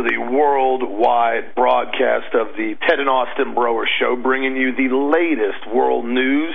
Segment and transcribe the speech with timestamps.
[0.00, 5.68] to the worldwide broadcast of the Ted and Austin Broer Show, bringing you the latest
[5.74, 6.54] world news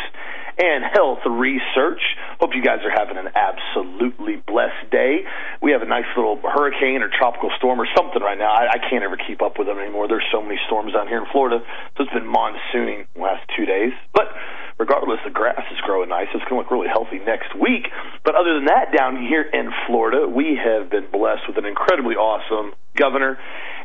[0.57, 2.01] and health research.
[2.39, 5.27] Hope you guys are having an absolutely blessed day.
[5.61, 8.49] We have a nice little hurricane or tropical storm or something right now.
[8.49, 10.07] I, I can't ever keep up with them anymore.
[10.07, 11.61] There's so many storms down here in Florida,
[11.97, 13.93] so it's been monsooning the last two days.
[14.13, 14.33] But
[14.77, 16.27] regardless, the grass is growing nice.
[16.33, 17.87] It's going to look really healthy next week.
[18.23, 22.15] But other than that, down here in Florida, we have been blessed with an incredibly
[22.15, 23.37] awesome governor.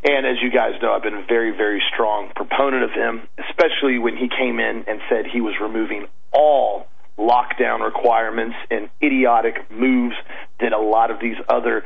[0.02, 3.98] And as you guys know, I've been a very, very strong proponent of him, especially
[3.98, 6.86] when he came in and said he was removing all
[7.18, 10.14] lockdown requirements and idiotic moves
[10.58, 11.84] that a lot of these other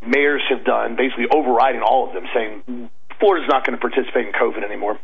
[0.00, 4.32] mayors have done, basically overriding all of them, saying Florida's not going to participate in
[4.32, 4.98] COVID anymore.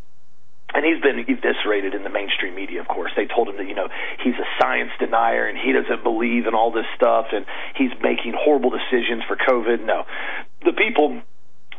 [0.74, 3.12] And he's been eviscerated in the mainstream media, of course.
[3.16, 3.88] They told him that, you know,
[4.22, 8.34] he's a science denier and he doesn't believe in all this stuff and he's making
[8.36, 9.86] horrible decisions for COVID.
[9.86, 10.04] No.
[10.64, 11.22] The people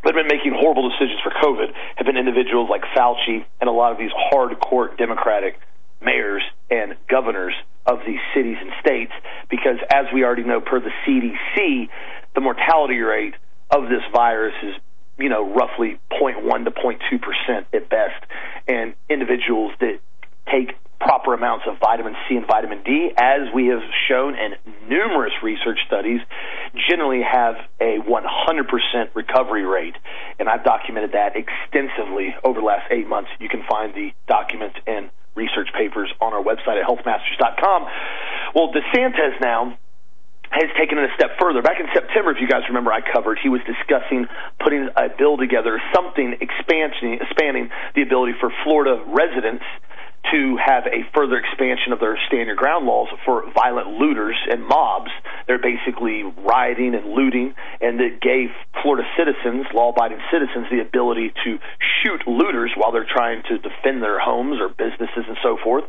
[0.03, 3.73] that have been making horrible decisions for COVID have been individuals like Fauci and a
[3.73, 5.59] lot of these hardcore Democratic
[6.01, 7.53] mayors and governors
[7.85, 9.11] of these cities and states
[9.49, 11.89] because, as we already know, per the CDC,
[12.35, 13.33] the mortality rate
[13.71, 14.75] of this virus is
[15.17, 18.23] you know roughly 0.1 to 0.2 percent at best,
[18.67, 19.99] and individuals that
[20.51, 24.55] take proper amounts of vitamin C and vitamin D, as we have shown in
[24.89, 26.21] numerous research studies,
[26.89, 29.95] generally have a 100% recovery rate.
[30.39, 33.29] And I've documented that extensively over the last eight months.
[33.39, 37.85] You can find the documents and research papers on our website at healthmasters.com.
[38.55, 39.77] Well, DeSantis now
[40.49, 41.61] has taken it a step further.
[41.61, 44.27] Back in September, if you guys remember, I covered he was discussing
[44.59, 49.63] putting a bill together, something expanding, expanding the ability for Florida residents
[50.31, 54.65] to have a further expansion of their stand your ground laws for violent looters and
[54.65, 55.11] mobs.
[55.47, 58.49] They're basically rioting and looting, and it gave
[58.81, 61.59] Florida citizens, law abiding citizens, the ability to
[62.03, 65.83] shoot looters while they're trying to defend their homes or businesses and so forth.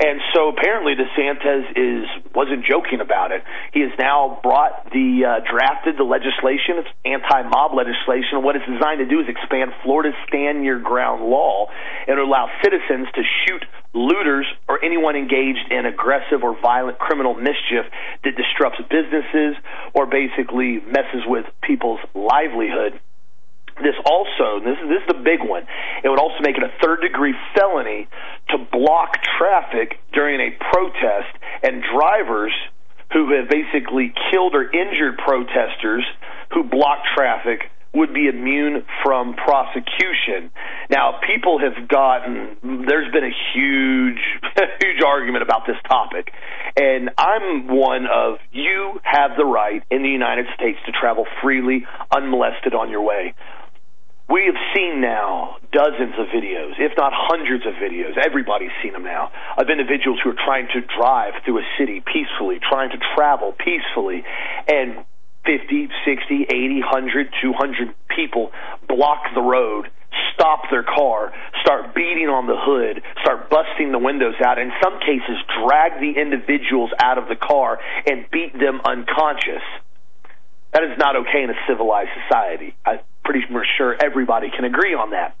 [0.00, 3.42] And so apparently DeSantis is wasn't joking about it.
[3.72, 6.78] He has now brought the uh, drafted the legislation.
[6.78, 8.42] It's anti-mob legislation.
[8.42, 11.66] What it's designed to do is expand Florida's stand your ground law
[12.06, 17.86] and allow citizens to shoot looters, or anyone engaged in aggressive or violent criminal mischief
[18.24, 19.56] that disrupts businesses
[19.94, 23.00] or basically messes with people's livelihood.
[23.78, 25.62] This also, this is, this is the big one,
[26.02, 28.08] it would also make it a third degree felony
[28.50, 31.30] to block traffic during a protest
[31.62, 32.52] and drivers
[33.12, 36.04] who have basically killed or injured protesters
[36.52, 40.50] who block traffic would be immune from prosecution.
[40.90, 44.20] Now, people have gotten, there's been a huge,
[44.82, 46.32] huge argument about this topic.
[46.76, 51.86] And I'm one of, you have the right in the United States to travel freely,
[52.14, 53.34] unmolested on your way.
[54.28, 59.04] We have seen now dozens of videos, if not hundreds of videos, everybody's seen them
[59.04, 63.56] now, of individuals who are trying to drive through a city peacefully, trying to travel
[63.56, 64.24] peacefully,
[64.68, 65.06] and
[65.48, 68.52] 50, 60, 80, 100, 200 people
[68.86, 69.88] block the road,
[70.34, 71.32] stop their car,
[71.62, 76.20] start beating on the hood, start busting the windows out, in some cases, drag the
[76.20, 79.64] individuals out of the car and beat them unconscious.
[80.74, 82.76] That is not okay in a civilized society.
[82.84, 83.40] I'm pretty
[83.78, 85.34] sure everybody can agree on that.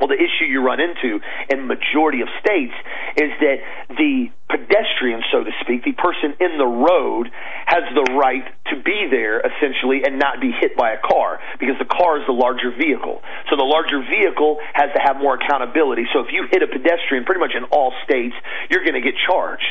[0.00, 1.20] Well, the issue you run into
[1.52, 2.72] in majority of states
[3.20, 3.60] is that
[3.92, 7.28] the pedestrian, so to speak, the person in the road,
[7.68, 11.76] has the right to be there essentially and not be hit by a car because
[11.78, 13.20] the car is the larger vehicle.
[13.52, 16.08] So the larger vehicle has to have more accountability.
[16.16, 18.34] So if you hit a pedestrian, pretty much in all states,
[18.72, 19.68] you're going to get charged.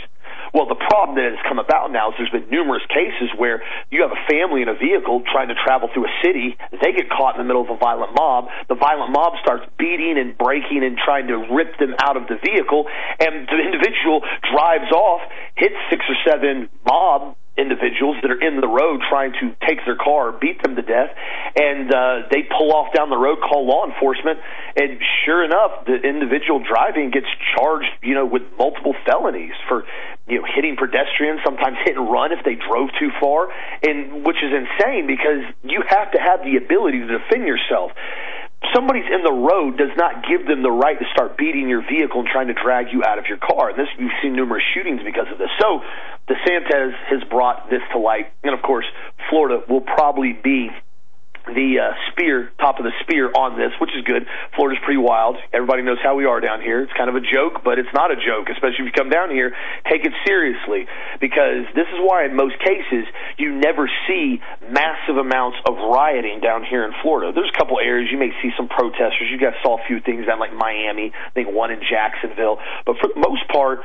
[0.53, 3.61] Well, the problem that has come about now is there's been numerous cases where
[3.91, 6.57] you have a family in a vehicle trying to travel through a city.
[6.71, 8.49] They get caught in the middle of a violent mob.
[8.67, 12.41] The violent mob starts beating and breaking and trying to rip them out of the
[12.41, 15.21] vehicle, and the individual drives off,
[15.55, 19.99] hits six or seven mob individuals that are in the road trying to take their
[19.99, 21.11] car, beat them to death,
[21.55, 24.39] and uh, they pull off down the road, call law enforcement,
[24.79, 29.83] and sure enough, the individual driving gets charged, you know, with multiple felonies for
[30.29, 33.49] you know hitting pedestrians, sometimes hit and run if they drove too far,
[33.83, 37.91] and which is insane because you have to have the ability to defend yourself
[38.75, 42.19] somebody's in the road does not give them the right to start beating your vehicle
[42.19, 43.69] and trying to drag you out of your car.
[43.69, 45.49] And this you've seen numerous shootings because of this.
[45.59, 45.81] So
[46.27, 48.85] DeSantis has brought this to light, and of course,
[49.29, 50.69] Florida will probably be
[51.53, 54.25] the uh, spear, top of the spear on this, which is good.
[54.55, 55.37] Florida's pretty wild.
[55.53, 56.81] Everybody knows how we are down here.
[56.81, 59.29] It's kind of a joke, but it's not a joke, especially if you come down
[59.29, 59.55] here.
[59.89, 60.87] Take it seriously
[61.19, 63.05] because this is why, in most cases,
[63.37, 67.31] you never see massive amounts of rioting down here in Florida.
[67.33, 69.29] There's a couple areas you may see some protesters.
[69.31, 71.11] You guys saw a few things down like Miami.
[71.13, 73.81] I think one in Jacksonville, but for the most part,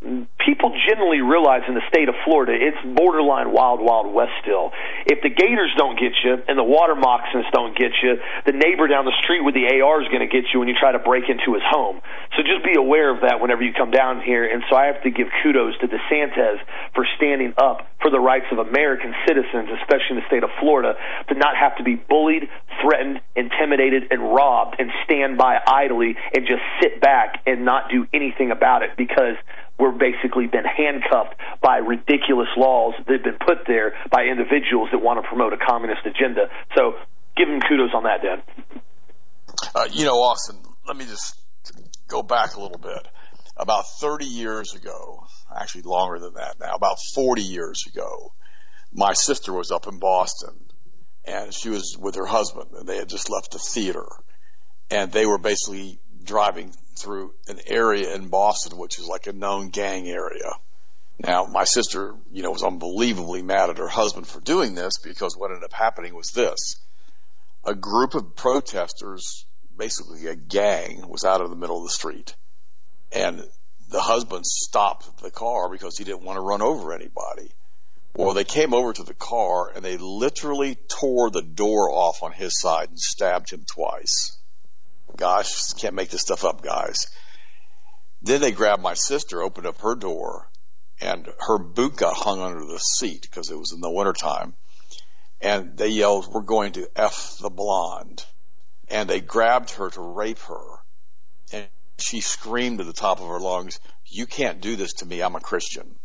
[0.00, 4.70] people generally realize in the state of Florida, it's borderline wild, wild west still.
[5.06, 8.14] If the Gators don't get you and the water moccasins don't get you,
[8.46, 10.74] the neighbor down the street with the AR is going to get you when you
[10.78, 12.00] try to break into his home.
[12.36, 14.46] So just be aware of that whenever you come down here.
[14.46, 16.62] And so I have to give kudos to DeSantis
[16.94, 20.94] for standing up for the rights of American citizens, especially in the state of Florida,
[21.28, 22.46] to not have to be bullied,
[22.80, 28.06] threatened, intimidated, and robbed and stand by idly and just sit back and not do
[28.14, 29.34] anything about it because
[29.78, 34.98] we're basically been handcuffed by ridiculous laws that have been put there by individuals that
[34.98, 36.50] want to promote a communist agenda.
[36.76, 36.94] So
[37.36, 38.42] give them kudos on that, Dan.
[39.74, 41.40] Uh, you know, Austin, let me just
[42.08, 43.06] go back a little bit.
[43.56, 48.32] About 30 years ago, actually longer than that now, about 40 years ago,
[48.92, 50.54] my sister was up in Boston
[51.24, 54.06] and she was with her husband and they had just left the theater
[54.90, 55.98] and they were basically
[56.28, 60.52] driving through an area in Boston, which is like a known gang area.
[61.18, 65.36] Now, my sister, you know, was unbelievably mad at her husband for doing this because
[65.36, 66.76] what ended up happening was this.
[67.64, 69.46] A group of protesters,
[69.76, 72.36] basically a gang, was out in the middle of the street.
[73.10, 73.42] And
[73.88, 77.50] the husband stopped the car because he didn't want to run over anybody.
[78.14, 82.32] Well, they came over to the car and they literally tore the door off on
[82.32, 84.37] his side and stabbed him twice.
[85.16, 87.06] Gosh, can't make this stuff up, guys.
[88.22, 90.50] Then they grabbed my sister, opened up her door,
[91.00, 94.54] and her boot got hung under the seat because it was in the wintertime.
[95.40, 98.24] And they yelled, We're going to F the blonde.
[98.88, 100.78] And they grabbed her to rape her.
[101.52, 101.68] And
[101.98, 105.22] she screamed at the top of her lungs, You can't do this to me.
[105.22, 105.98] I'm a Christian.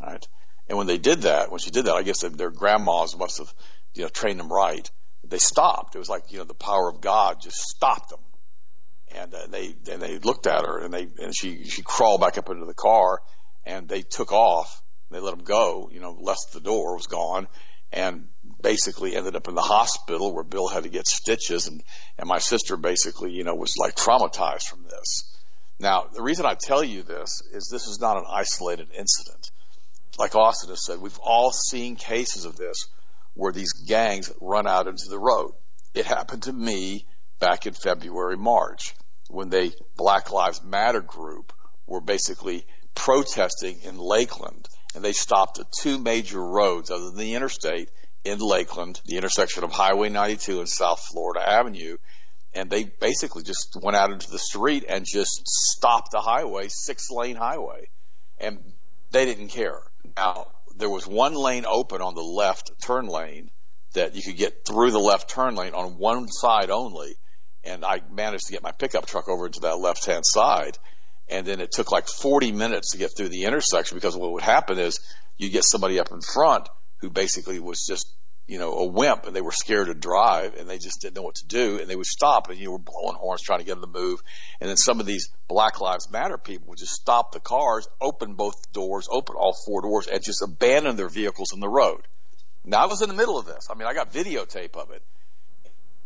[0.00, 0.26] Right?
[0.68, 3.52] And when they did that, when she did that, I guess their grandmas must have,
[3.94, 4.90] you know, trained them right
[5.24, 5.94] they stopped.
[5.94, 8.20] It was like you know the power of God just stopped them,
[9.14, 12.38] and uh, they and they looked at her and they and she she crawled back
[12.38, 13.20] up into the car
[13.64, 14.82] and they took off.
[15.10, 15.90] They let him go.
[15.92, 17.46] You know, left the door was gone,
[17.92, 18.28] and
[18.62, 21.82] basically ended up in the hospital where Bill had to get stitches and
[22.18, 25.38] and my sister basically you know was like traumatized from this.
[25.78, 29.50] Now the reason I tell you this is this is not an isolated incident.
[30.18, 32.86] Like Austin has said, we've all seen cases of this
[33.34, 35.52] where these gangs run out into the road.
[35.94, 37.06] It happened to me
[37.38, 38.94] back in February, March,
[39.28, 41.52] when the Black Lives Matter group
[41.86, 42.64] were basically
[42.94, 47.90] protesting in Lakeland, and they stopped at two major roads other than the interstate
[48.24, 51.96] in Lakeland, the intersection of Highway 92 and South Florida Avenue,
[52.54, 57.10] and they basically just went out into the street and just stopped the highway, six
[57.10, 57.88] lane highway,
[58.38, 58.58] and
[59.10, 59.80] they didn't care.
[60.16, 60.48] Now,
[60.82, 63.52] there was one lane open on the left turn lane
[63.94, 67.14] that you could get through the left turn lane on one side only.
[67.62, 70.76] And I managed to get my pickup truck over into that left hand side.
[71.28, 74.42] And then it took like 40 minutes to get through the intersection because what would
[74.42, 74.98] happen is
[75.38, 76.68] you get somebody up in front
[77.00, 78.12] who basically was just
[78.52, 81.22] you know, a wimp and they were scared to drive and they just didn't know
[81.22, 83.80] what to do and they would stop and you were blowing horns trying to get
[83.80, 84.20] them to move.
[84.60, 88.34] And then some of these Black Lives Matter people would just stop the cars, open
[88.34, 92.02] both doors, open all four doors and just abandon their vehicles in the road.
[92.62, 93.68] Now I was in the middle of this.
[93.70, 95.02] I mean, I got videotape of it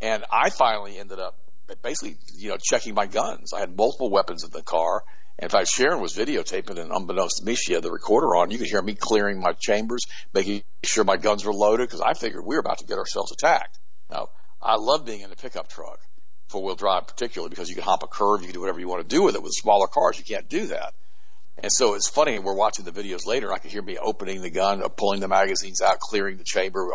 [0.00, 1.36] and I finally ended up
[1.82, 3.54] basically, you know, checking my guns.
[3.54, 5.02] I had multiple weapons in the car
[5.38, 8.50] in fact, Sharon was videotaping, and unbeknownst to me, she had the recorder on.
[8.50, 12.14] You could hear me clearing my chambers, making sure my guns were loaded, because I
[12.14, 13.78] figured we were about to get ourselves attacked.
[14.10, 14.28] Now,
[14.62, 16.00] I love being in a pickup truck,
[16.48, 18.88] four wheel drive particularly, because you can hop a curve, you can do whatever you
[18.88, 19.42] want to do with it.
[19.42, 20.94] With smaller cars, you can't do that.
[21.58, 24.50] And so it's funny, we're watching the videos later, I can hear me opening the
[24.50, 26.90] gun, pulling the magazines out, clearing the chamber,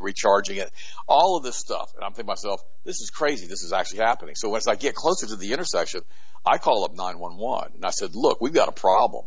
[0.00, 0.70] recharging it,
[1.06, 1.92] all of this stuff.
[1.94, 3.46] And I'm thinking to myself, this is crazy.
[3.46, 4.34] This is actually happening.
[4.34, 6.00] So as I get closer to the intersection,
[6.44, 9.26] I call up 911 and I said, look, we've got a problem.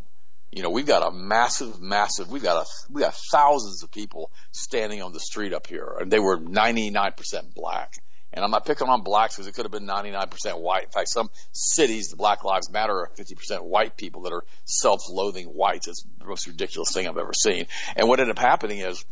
[0.52, 4.30] You know, we've got a massive, massive, we've got a, we got thousands of people
[4.52, 7.94] standing on the street up here and they were 99% black.
[8.34, 10.84] And I'm not picking on blacks because it could have been 99% white.
[10.84, 15.46] In fact, some cities, the Black Lives Matter, are 50% white people that are self-loathing
[15.46, 15.86] whites.
[15.86, 17.66] It's the most ridiculous thing I've ever seen.
[17.94, 19.04] And what ended up happening is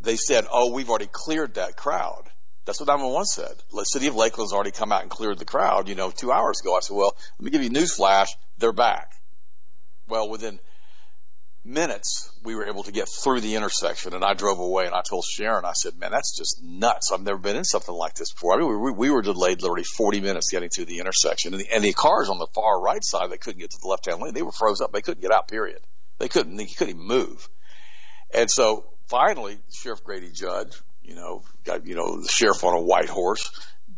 [0.00, 2.24] they said, oh, we've already cleared that crowd.
[2.64, 3.62] That's what 911 said.
[3.72, 6.60] The city of Lakeland's already come out and cleared the crowd, you know, two hours
[6.60, 6.76] ago.
[6.76, 8.28] I said, well, let me give you a news flash.
[8.58, 9.12] They're back.
[10.08, 10.58] Well, within
[11.64, 15.02] minutes we were able to get through the intersection and I drove away and I
[15.02, 17.12] told Sharon, I said, man, that's just nuts.
[17.12, 18.54] I've never been in something like this before.
[18.54, 21.72] I mean, we, we were delayed literally 40 minutes getting through the intersection and the,
[21.72, 24.20] and the cars on the far right side, they couldn't get to the left hand
[24.20, 24.34] lane.
[24.34, 24.92] They were froze up.
[24.92, 25.80] They couldn't get out, period.
[26.18, 27.48] They couldn't, they couldn't even move.
[28.34, 32.82] And so finally, Sheriff Grady Judd, you know, got, you know, the sheriff on a
[32.82, 33.50] white horse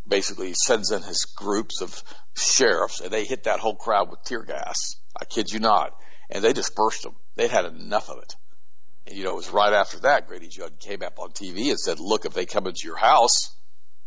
[0.07, 2.03] basically sends in his groups of
[2.35, 4.97] sheriffs and they hit that whole crowd with tear gas.
[5.19, 5.95] I kid you not.
[6.29, 8.35] And they dispersed them They'd had enough of it.
[9.07, 11.79] And, you know, it was right after that Grady Judd came up on TV and
[11.79, 13.55] said, look, if they come into your house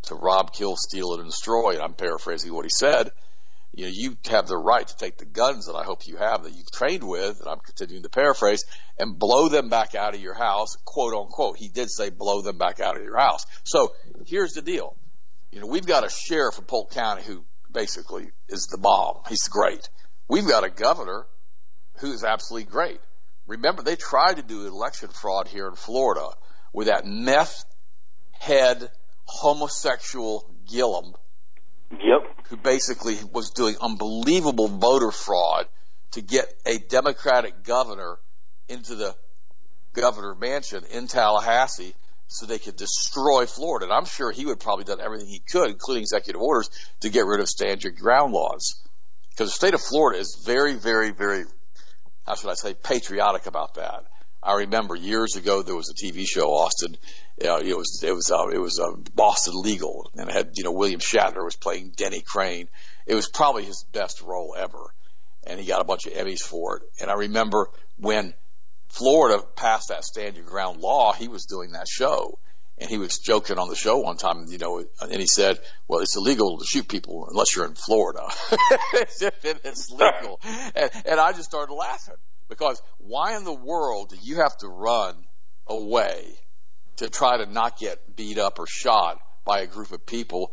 [0.03, 3.11] to rob, kill, steal, and destroy, and I'm paraphrasing what he said,
[3.71, 6.43] you know, you have the right to take the guns that I hope you have
[6.43, 8.65] that you've trained with, and I'm continuing to paraphrase,
[8.97, 11.57] and blow them back out of your house, quote unquote.
[11.57, 13.45] He did say blow them back out of your house.
[13.63, 13.93] So
[14.25, 14.95] here's the deal.
[15.51, 19.21] You know, we've got a sheriff in Polk County who basically is the bomb.
[19.29, 19.87] He's great.
[20.27, 21.25] We've got a governor
[21.99, 22.99] who is absolutely great.
[23.49, 26.29] Remember, they tried to do election fraud here in Florida
[26.71, 27.65] with that meth
[28.33, 28.89] head
[29.25, 31.15] homosexual Gillum.
[31.91, 32.45] Yep.
[32.49, 35.65] Who basically was doing unbelievable voter fraud
[36.11, 38.19] to get a Democratic governor
[38.67, 39.15] into the
[39.93, 41.95] governor mansion in Tallahassee
[42.27, 43.87] so they could destroy Florida.
[43.87, 46.69] And I'm sure he would probably done everything he could, including executive orders,
[47.01, 48.79] to get rid of stand your ground laws.
[49.31, 51.45] Because the state of Florida is very, very, very
[52.29, 54.05] how should I say, patriotic about that.
[54.41, 56.95] I remember years ago there was a TV show, Austin.
[57.43, 60.63] Uh, it was it was uh, it was uh, Boston Legal, and it had you
[60.63, 62.69] know William Shatner was playing Denny Crane.
[63.07, 64.93] It was probably his best role ever,
[65.47, 66.83] and he got a bunch of Emmys for it.
[67.01, 68.35] And I remember when
[68.89, 72.37] Florida passed that stand your ground law, he was doing that show,
[72.79, 75.99] and he was joking on the show one time, you know, and he said, "Well,
[75.99, 78.27] it's illegal to shoot people unless you're in Florida.
[78.93, 80.39] it's legal."
[80.75, 82.15] And, and I just started laughing
[82.47, 85.15] because why in the world do you have to run
[85.67, 86.23] away
[86.97, 90.51] to try to not get beat up or shot by a group of people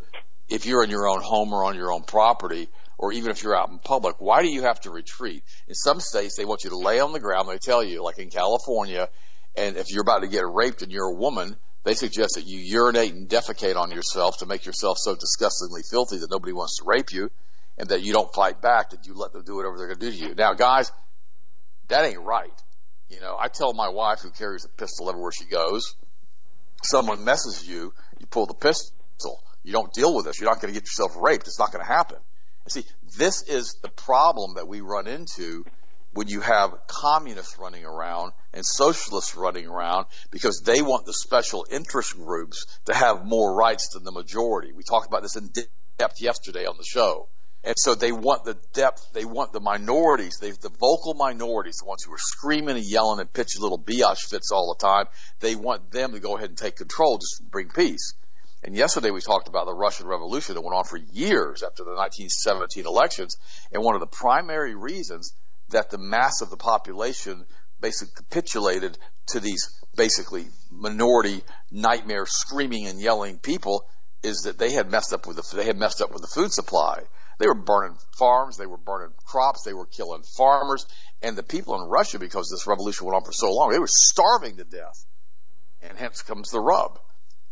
[0.49, 2.69] if you're in your own home or on your own property?
[2.99, 5.45] Or even if you're out in public, why do you have to retreat?
[5.69, 7.47] In some states, they want you to lay on the ground.
[7.47, 9.11] They tell you, like in California,
[9.55, 11.57] and if you're about to get raped and you're a woman,
[11.87, 16.17] they suggest that you urinate and defecate on yourself to make yourself so disgustingly filthy
[16.19, 17.31] that nobody wants to rape you
[17.79, 20.11] and that you don't fight back, that you let them do whatever they're going to
[20.11, 20.35] do to you.
[20.35, 20.91] Now, guys,
[21.87, 22.51] that ain't right.
[23.09, 25.95] You know, I tell my wife who carries a pistol everywhere she goes,
[26.83, 29.41] someone messes you, you pull the pistol.
[29.63, 30.41] You don't deal with this.
[30.41, 31.47] You're not going to get yourself raped.
[31.47, 32.19] It's not going to happen.
[32.67, 32.85] See,
[33.17, 35.65] this is the problem that we run into
[36.17, 41.67] when you have communists running around and socialists running around because they want the special
[41.71, 44.73] interest groups to have more rights than the majority.
[44.73, 45.51] We talked about this in
[45.99, 47.29] depth yesterday on the show.
[47.65, 51.89] And so they want the depth, they want the minorities, they, the vocal minorities, the
[51.89, 55.07] ones who are screaming and yelling and pitching little biatch fits all the time,
[55.41, 58.15] they want them to go ahead and take control just to bring peace.
[58.63, 61.91] And yesterday we talked about the Russian Revolution that went on for years after the
[61.91, 63.37] 1917 elections.
[63.71, 65.35] And one of the primary reasons
[65.71, 67.45] that the mass of the population
[67.81, 73.87] basically capitulated to these basically minority nightmare screaming and yelling people
[74.23, 76.53] is that they had messed up with the they had messed up with the food
[76.53, 77.01] supply.
[77.39, 80.87] They were burning farms, they were burning crops, they were killing farmers,
[81.21, 83.87] and the people in Russia, because this revolution went on for so long, they were
[83.89, 85.05] starving to death.
[85.83, 86.99] And hence comes the rub.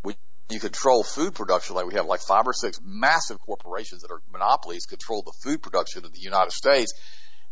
[0.03, 0.15] When
[0.49, 4.23] you control food production, like we have like five or six massive corporations that are
[4.33, 6.95] monopolies control the food production in the United States,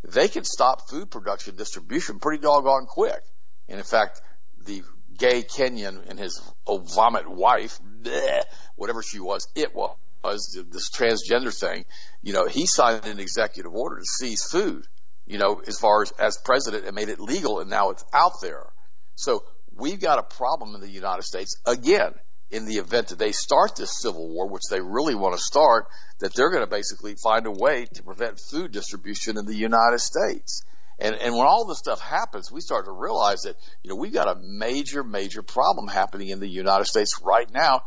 [0.04, 3.22] they can stop food production distribution pretty doggone quick.
[3.68, 4.20] And in fact,
[4.64, 4.82] the
[5.16, 8.42] gay Kenyan and his oh, vomit wife, bleh,
[8.76, 11.84] whatever she was, it was, this transgender thing,
[12.22, 14.86] you know, he signed an executive order to seize food,
[15.26, 18.40] you know, as far as, as president and made it legal and now it's out
[18.40, 18.66] there.
[19.14, 19.44] So
[19.74, 22.14] we've got a problem in the United States again
[22.52, 25.86] in the event that they start this civil war, which they really want to start,
[26.20, 29.98] that they're going to basically find a way to prevent food distribution in the United
[29.98, 30.62] States.
[30.98, 34.12] And, and when all this stuff happens, we start to realize that, you know, we've
[34.12, 37.82] got a major, major problem happening in the United States right now,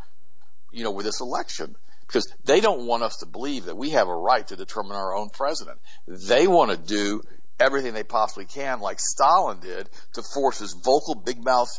[0.73, 1.75] you know, with this election.
[2.07, 5.15] Because they don't want us to believe that we have a right to determine our
[5.15, 5.79] own president.
[6.07, 7.21] They want to do
[7.59, 11.69] everything they possibly can, like Stalin did, to force his vocal, big mouth,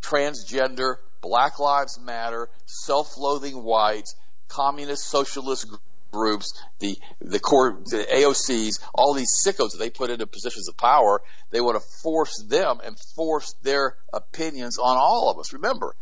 [0.00, 4.14] transgender, Black Lives Matter, self-loathing whites,
[4.48, 5.66] communist, socialist
[6.12, 10.76] groups, the the core, the AOCs, all these sickos that they put into positions of
[10.76, 11.22] power.
[11.50, 15.54] They want to force them and force their opinions on all of us.
[15.54, 15.96] Remember,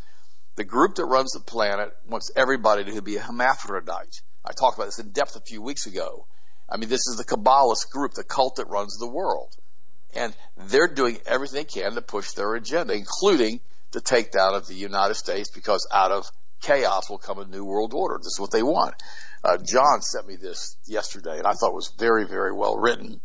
[0.57, 4.23] the group that runs the planet wants everybody to be a hermaphrodite.
[4.45, 6.27] I talked about this in depth a few weeks ago.
[6.69, 9.55] I mean, this is the Kabbalist group, the cult that runs the world.
[10.15, 13.61] And they're doing everything they can to push their agenda, including
[13.93, 16.27] the takedown of the United States because out of
[16.61, 18.19] chaos will come a new world order.
[18.19, 18.95] This is what they want.
[19.45, 23.21] Uh, John sent me this yesterday and I thought it was very, very well written.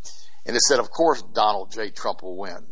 [0.45, 1.91] And it said, of course, Donald J.
[1.91, 2.65] Trump will win.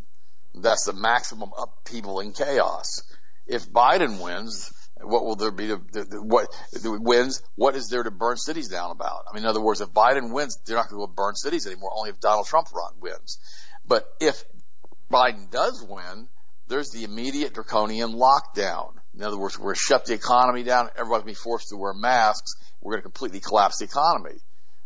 [0.54, 3.02] That's the maximum upheaval and chaos.
[3.46, 5.78] If Biden wins, what will there be to,
[6.22, 6.48] what
[6.82, 7.42] wins?
[7.54, 9.24] What is there to burn cities down about?
[9.30, 11.92] I mean, in other words, if Biden wins, they're not going to burn cities anymore.
[11.94, 12.68] Only if Donald Trump
[13.00, 13.38] wins.
[13.86, 14.42] But if
[15.12, 16.28] Biden does win,
[16.68, 18.94] there's the immediate draconian lockdown.
[19.14, 20.90] In other words, we're going to shut the economy down.
[20.96, 22.54] Everybody's going to be forced to wear masks.
[22.80, 24.38] We're going to completely collapse the economy.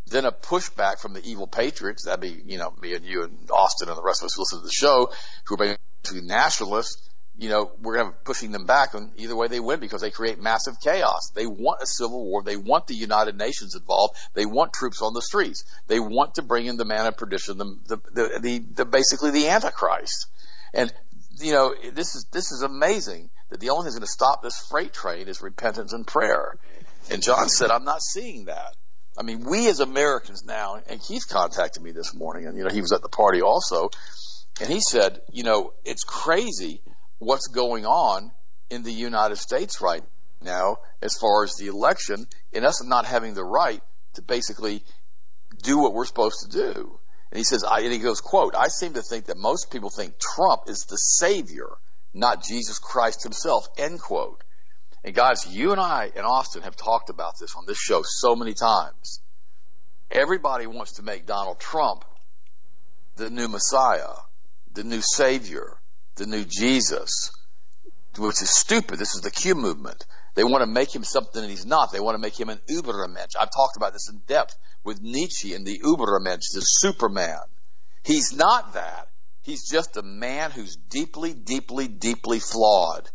[0.07, 2.05] Then a pushback from the evil patriots.
[2.05, 4.43] That'd be, you know, me and you and Austin and the rest of us who
[4.43, 5.11] listen to the show,
[5.47, 7.09] who are basically nationalists.
[7.39, 10.03] You know, we're going to be pushing them back, and either way they win because
[10.03, 11.31] they create massive chaos.
[11.35, 12.43] They want a civil war.
[12.43, 14.17] They want the United Nations involved.
[14.35, 15.65] They want troops on the streets.
[15.87, 19.31] They want to bring in the man of perdition, the the the, the, the basically
[19.31, 20.27] the Antichrist.
[20.75, 20.93] And
[21.41, 24.43] you know, this is this is amazing that the only thing that's going to stop
[24.43, 26.57] this freight train is repentance and prayer.
[27.11, 28.77] And John said, I'm not seeing that.
[29.19, 32.71] I mean, we as Americans now, and Keith contacted me this morning, and you know,
[32.71, 33.91] he was at the party also,
[34.61, 36.81] and he said, you know, it's crazy
[37.19, 38.31] what's going on
[38.71, 40.03] in the United States right
[40.43, 43.83] now as far as the election, and us not having the right
[44.15, 44.83] to basically
[45.63, 47.00] do what we're supposed to do.
[47.31, 49.91] And he says, I, and he goes, quote, I seem to think that most people
[49.91, 51.69] think Trump is the savior,
[52.13, 54.43] not Jesus Christ himself, end quote.
[55.05, 58.35] And guys, you and I and Austin have talked about this on this show so
[58.35, 59.21] many times.
[60.11, 62.05] Everybody wants to make Donald Trump
[63.17, 64.15] the new Messiah,
[64.73, 65.79] the new savior,
[66.17, 67.31] the new Jesus,
[68.19, 68.99] which is stupid.
[68.99, 70.05] This is the Q movement.
[70.35, 71.93] They want to make him something that he's not.
[71.93, 73.37] They want to make him an Ubermensch.
[73.39, 77.41] I've talked about this in depth with Nietzsche and the Ubermensch, the Superman.
[78.03, 79.09] He's not that.
[79.43, 83.11] He's just a man who's deeply, deeply, deeply flawed.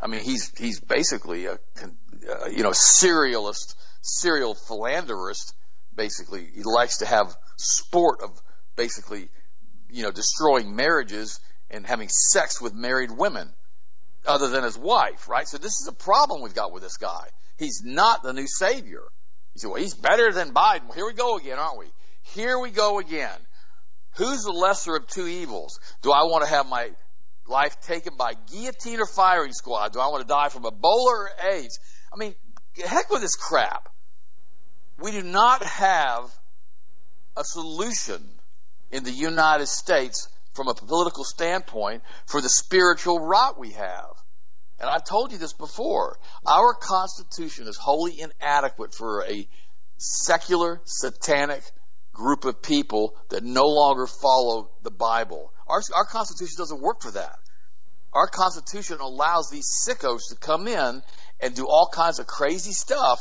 [0.00, 5.54] I mean, he's he's basically a, a you know serialist, serial philanderist.
[5.94, 8.40] Basically, he likes to have sport of
[8.76, 9.28] basically
[9.88, 13.52] you know destroying marriages and having sex with married women
[14.26, 15.48] other than his wife, right?
[15.48, 17.26] So this is a problem we've got with this guy.
[17.58, 19.02] He's not the new savior.
[19.54, 20.84] You say, well, he's better than Biden.
[20.88, 21.86] Well, here we go again, aren't we?
[22.22, 23.38] Here we go again.
[24.16, 25.78] Who's the lesser of two evils?
[26.02, 26.90] Do I want to have my
[27.46, 29.92] life taken by guillotine or firing squad?
[29.92, 31.78] Do I want to die from Ebola or AIDS?
[32.12, 32.34] I mean,
[32.76, 33.88] heck with this crap.
[34.98, 36.30] We do not have
[37.36, 38.22] a solution
[38.90, 44.23] in the United States from a political standpoint for the spiritual rot we have.
[44.84, 46.18] And I've told you this before.
[46.44, 49.48] Our Constitution is wholly inadequate for a
[49.96, 51.62] secular, satanic
[52.12, 55.54] group of people that no longer follow the Bible.
[55.66, 57.36] Our, our Constitution doesn't work for that.
[58.12, 61.02] Our Constitution allows these sickos to come in
[61.40, 63.20] and do all kinds of crazy stuff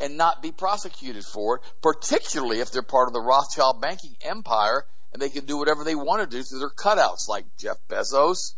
[0.00, 4.84] and not be prosecuted for it, particularly if they're part of the Rothschild banking empire
[5.12, 8.54] and they can do whatever they want to do through their cutouts, like Jeff Bezos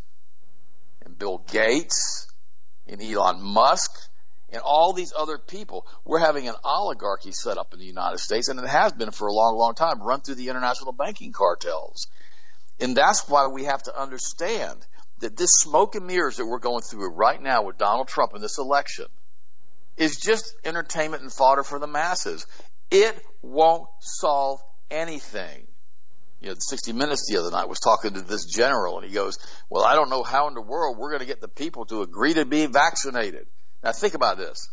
[1.05, 2.29] and Bill Gates
[2.91, 3.91] and Elon Musk
[4.53, 5.87] and all these other people.
[6.05, 9.29] We're having an oligarchy set up in the United States, and it has been for
[9.29, 12.09] a long, long time, run through the international banking cartels.
[12.81, 14.87] And that's why we have to understand
[15.21, 18.41] that this smoke and mirrors that we're going through right now with Donald Trump in
[18.41, 19.07] this election
[19.97, 22.47] is just entertainment and fodder for the masses.
[22.91, 25.67] It won't solve anything
[26.41, 29.39] you know, 60 Minutes the other night was talking to this general, and he goes,
[29.69, 32.03] "Well, I don't know how in the world we're going to get the people to
[32.03, 33.47] agree to be vaccinated."
[33.83, 34.69] Now, think about this.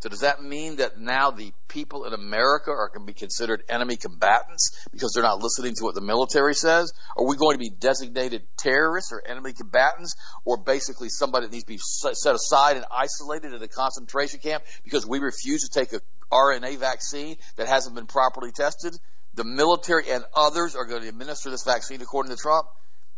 [0.00, 3.62] So, does that mean that now the people in America are going to be considered
[3.68, 6.90] enemy combatants because they're not listening to what the military says?
[7.18, 11.64] Are we going to be designated terrorists or enemy combatants, or basically somebody that needs
[11.64, 15.92] to be set aside and isolated in a concentration camp because we refuse to take
[15.92, 16.00] a
[16.32, 18.94] RNA vaccine that hasn't been properly tested?
[19.34, 22.66] The military and others are going to administer this vaccine according to Trump.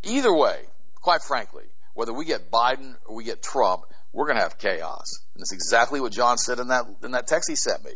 [0.03, 0.61] Either way,
[0.97, 5.21] quite frankly, whether we get Biden or we get Trump, we're going to have chaos.
[5.35, 7.93] And that's exactly what John said in that, in that text he sent me.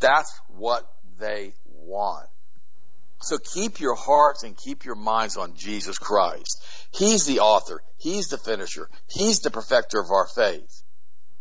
[0.00, 2.28] That's what they want.
[3.20, 6.62] So keep your hearts and keep your minds on Jesus Christ.
[6.92, 7.82] He's the author.
[7.96, 8.88] He's the finisher.
[9.08, 10.82] He's the perfecter of our faith.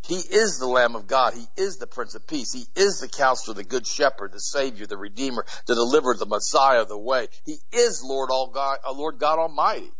[0.07, 1.33] He is the Lamb of God.
[1.33, 2.53] He is the Prince of Peace.
[2.53, 6.85] He is the Counselor, the Good Shepherd, the Savior, the Redeemer, the Deliverer, the Messiah,
[6.85, 7.27] the Way.
[7.45, 9.91] He is Lord all God, uh, Lord God Almighty.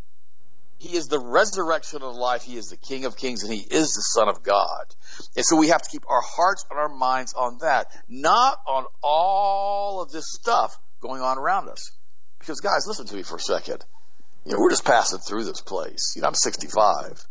[0.80, 2.43] He is the resurrection of life.
[2.43, 4.86] He is the King of Kings and He is the Son of God.
[5.36, 8.86] And so we have to keep our hearts and our minds on that, not on
[9.02, 11.91] all of this stuff going on around us.
[12.39, 13.84] Because guys, listen to me for a second.
[14.46, 16.13] You know, we're just passing through this place.
[16.15, 17.26] You know, I'm 65.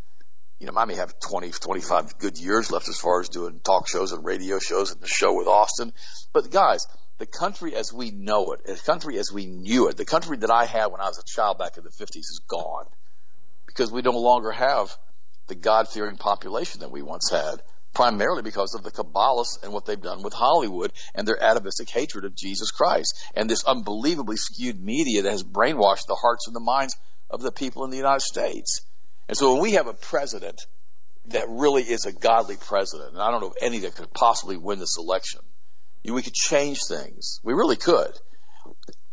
[0.58, 3.88] You know, I may have 20, 25 good years left as far as doing talk
[3.88, 5.92] shows and radio shows and the show with Austin.
[6.32, 6.86] But guys,
[7.18, 10.50] the country as we know it, the country as we knew it, the country that
[10.50, 12.86] I had when I was a child back in the 50s is gone
[13.66, 14.96] because we no longer have
[15.48, 19.84] the God fearing population that we once had, primarily because of the Kabbalists and what
[19.86, 24.82] they've done with Hollywood and their atavistic hatred of Jesus Christ and this unbelievably skewed
[24.82, 26.96] media that has brainwashed the hearts and the minds
[27.30, 28.82] of the people in the United States.
[29.28, 30.60] And so when we have a president
[31.26, 34.56] that really is a godly president, and I don't know of any that could possibly
[34.56, 35.40] win this election,
[36.04, 37.40] we could change things.
[37.42, 38.12] We really could.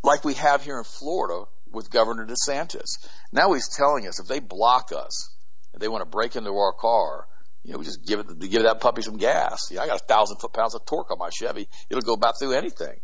[0.04, 3.00] Like we have here in Florida with Governor DeSantis.
[3.32, 5.34] Now he's telling us if they block us,
[5.74, 7.28] if they want to break into our car,
[7.64, 9.72] you know, we just give it, give that puppy some gas.
[9.72, 11.68] You know, I got a thousand foot pounds of torque on my Chevy.
[11.90, 13.00] It'll go about through anything.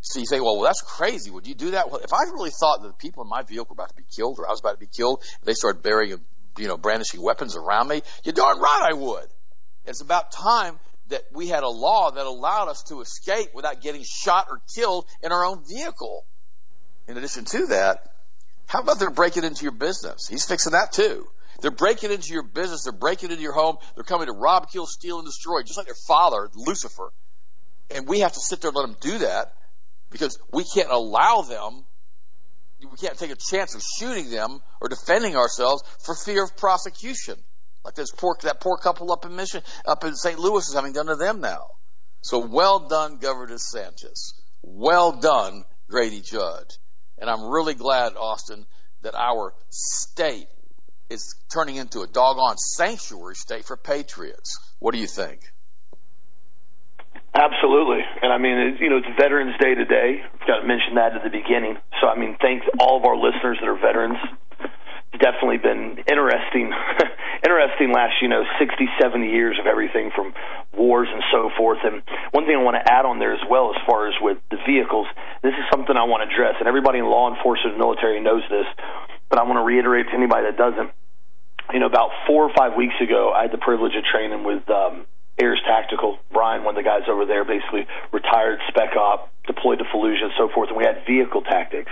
[0.00, 1.30] So you say, well, well, that's crazy.
[1.30, 1.90] Would you do that?
[1.90, 4.08] Well, if I really thought that the people in my vehicle were about to be
[4.16, 6.18] killed or I was about to be killed, if they started burying,
[6.58, 9.26] you know, brandishing weapons around me, You're darn right I would.
[9.86, 14.04] It's about time that we had a law that allowed us to escape without getting
[14.04, 16.24] shot or killed in our own vehicle.
[17.08, 18.04] In addition to that,
[18.66, 20.28] how about they're breaking into your business?
[20.28, 21.26] He's fixing that too.
[21.60, 22.84] They're breaking into your business.
[22.84, 23.76] They're breaking into your home.
[23.94, 27.12] They're coming to rob, kill, steal, and destroy, just like their father, Lucifer.
[27.90, 29.52] And we have to sit there and let them do that
[30.10, 31.84] because we can't allow them.
[32.80, 37.36] We can't take a chance of shooting them or defending ourselves for fear of prosecution,
[37.84, 40.38] like this poor that poor couple up in Mission, up in St.
[40.38, 41.66] Louis is having done to them now.
[42.22, 44.32] So well done, Governor DeSantis.
[44.62, 46.66] Well done, Grady Judd.
[47.18, 48.66] And I'm really glad, Austin,
[49.02, 50.48] that our state
[51.08, 54.58] is turning into a doggone sanctuary state for patriots.
[54.78, 55.40] What do you think?
[57.34, 58.02] Absolutely.
[58.22, 60.18] And I mean, it, you know, it's Veterans Day today.
[60.18, 61.78] I've got to mention that at the beginning.
[62.00, 64.18] So, I mean, thanks all of our listeners that are veterans.
[65.12, 66.70] It's definitely been interesting,
[67.46, 70.34] interesting last, you know, 60, 70 years of everything from
[70.74, 71.78] wars and so forth.
[71.82, 74.38] And one thing I want to add on there as well, as far as with
[74.50, 75.06] the vehicles,
[75.42, 76.58] this is something I want to address.
[76.58, 78.66] And everybody in law enforcement and military knows this,
[79.30, 80.90] but I want to reiterate to anybody that doesn't.
[81.72, 84.66] You know, about four or five weeks ago, I had the privilege of training with
[84.70, 85.06] um,
[85.40, 86.18] Ayers Tactical.
[86.32, 90.32] Brian, one of the guys over there, basically retired spec op, deployed to Fallujah and
[90.36, 91.90] so forth, and we had vehicle tactics.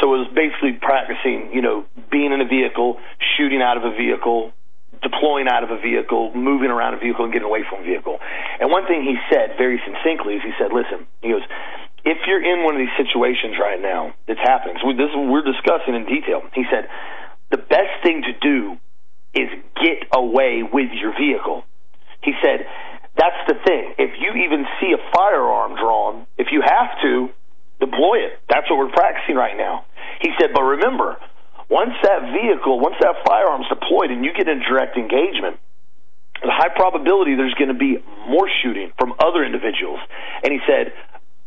[0.00, 3.00] So it was basically practicing, you know, being in a vehicle,
[3.36, 4.52] shooting out of a vehicle,
[5.02, 8.18] deploying out of a vehicle, moving around a vehicle, and getting away from a vehicle.
[8.60, 11.42] And one thing he said very succinctly is he said, listen, he goes,
[12.04, 15.94] if you're in one of these situations right now that's happening, so this we're discussing
[15.98, 16.40] in detail.
[16.54, 16.88] He said,
[17.50, 18.78] the best thing to do
[19.34, 19.50] is
[19.82, 21.64] get away with your vehicle.
[22.26, 22.66] He said,
[23.14, 23.94] that's the thing.
[23.96, 27.30] If you even see a firearm drawn, if you have to,
[27.78, 28.40] deploy it.
[28.50, 29.86] That's what we're practicing right now.
[30.20, 31.16] He said, but remember,
[31.70, 35.60] once that vehicle, once that firearm's deployed and you get in direct engagement,
[36.42, 40.00] the high probability there's going to be more shooting from other individuals.
[40.42, 40.92] And he said,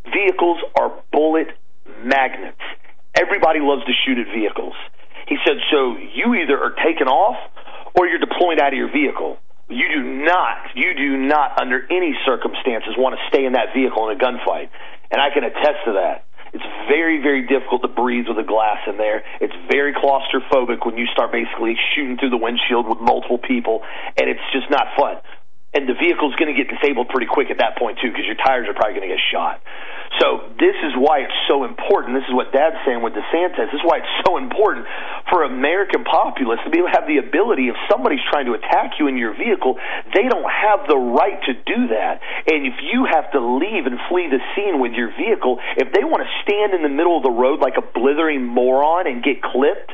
[0.09, 1.47] vehicles are bullet
[2.01, 2.61] magnets.
[3.13, 4.73] Everybody loves to shoot at vehicles.
[5.27, 7.37] He said, so you either are taken off
[7.93, 9.37] or you're deployed out of your vehicle.
[9.69, 14.09] You do not, you do not, under any circumstances, want to stay in that vehicle
[14.09, 14.69] in a gunfight.
[15.11, 16.25] And I can attest to that.
[16.53, 19.21] It's very, very difficult to breathe with a glass in there.
[19.39, 23.85] It's very claustrophobic when you start basically shooting through the windshield with multiple people,
[24.17, 25.21] and it's just not fun
[25.73, 28.39] and the vehicle's going to get disabled pretty quick at that point too because your
[28.41, 29.61] tires are probably going to get shot.
[30.17, 32.17] So this is why it's so important.
[32.17, 33.69] This is what Dad's saying with DeSantis.
[33.69, 34.89] This is why it's so important
[35.29, 38.97] for American populace to be able to have the ability if somebody's trying to attack
[38.99, 39.77] you in your vehicle,
[40.13, 42.19] they don't have the right to do that.
[42.49, 46.03] And if you have to leave and flee the scene with your vehicle, if they
[46.03, 49.41] want to stand in the middle of the road like a blithering moron and get
[49.41, 49.93] clipped,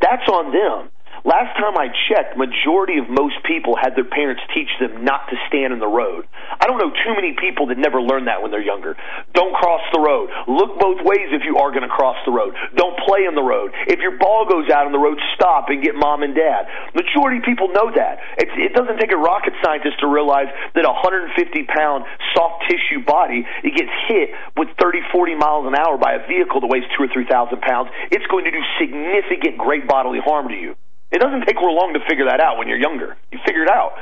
[0.00, 0.90] that's on them.
[1.22, 5.38] Last time I checked, majority of most people had their parents teach them not to
[5.46, 6.26] stand in the road.
[6.58, 8.98] I don't know too many people that never learned that when they're younger.
[9.30, 10.34] Don't cross the road.
[10.50, 12.58] Look both ways if you are going to cross the road.
[12.74, 13.70] Don't play in the road.
[13.86, 16.66] If your ball goes out on the road, stop and get mom and dad.
[16.90, 18.18] Majority of people know that.
[18.42, 21.38] It's, it doesn't take a rocket scientist to realize that a 150
[21.70, 22.02] pound
[22.34, 26.58] soft tissue body, it gets hit with 30, 40 miles an hour by a vehicle
[26.66, 27.94] that weighs two or three thousand pounds.
[28.10, 30.74] It's going to do significant, great bodily harm to you.
[31.12, 33.16] It doesn't take long to figure that out when you're younger.
[33.30, 33.92] You figure it out.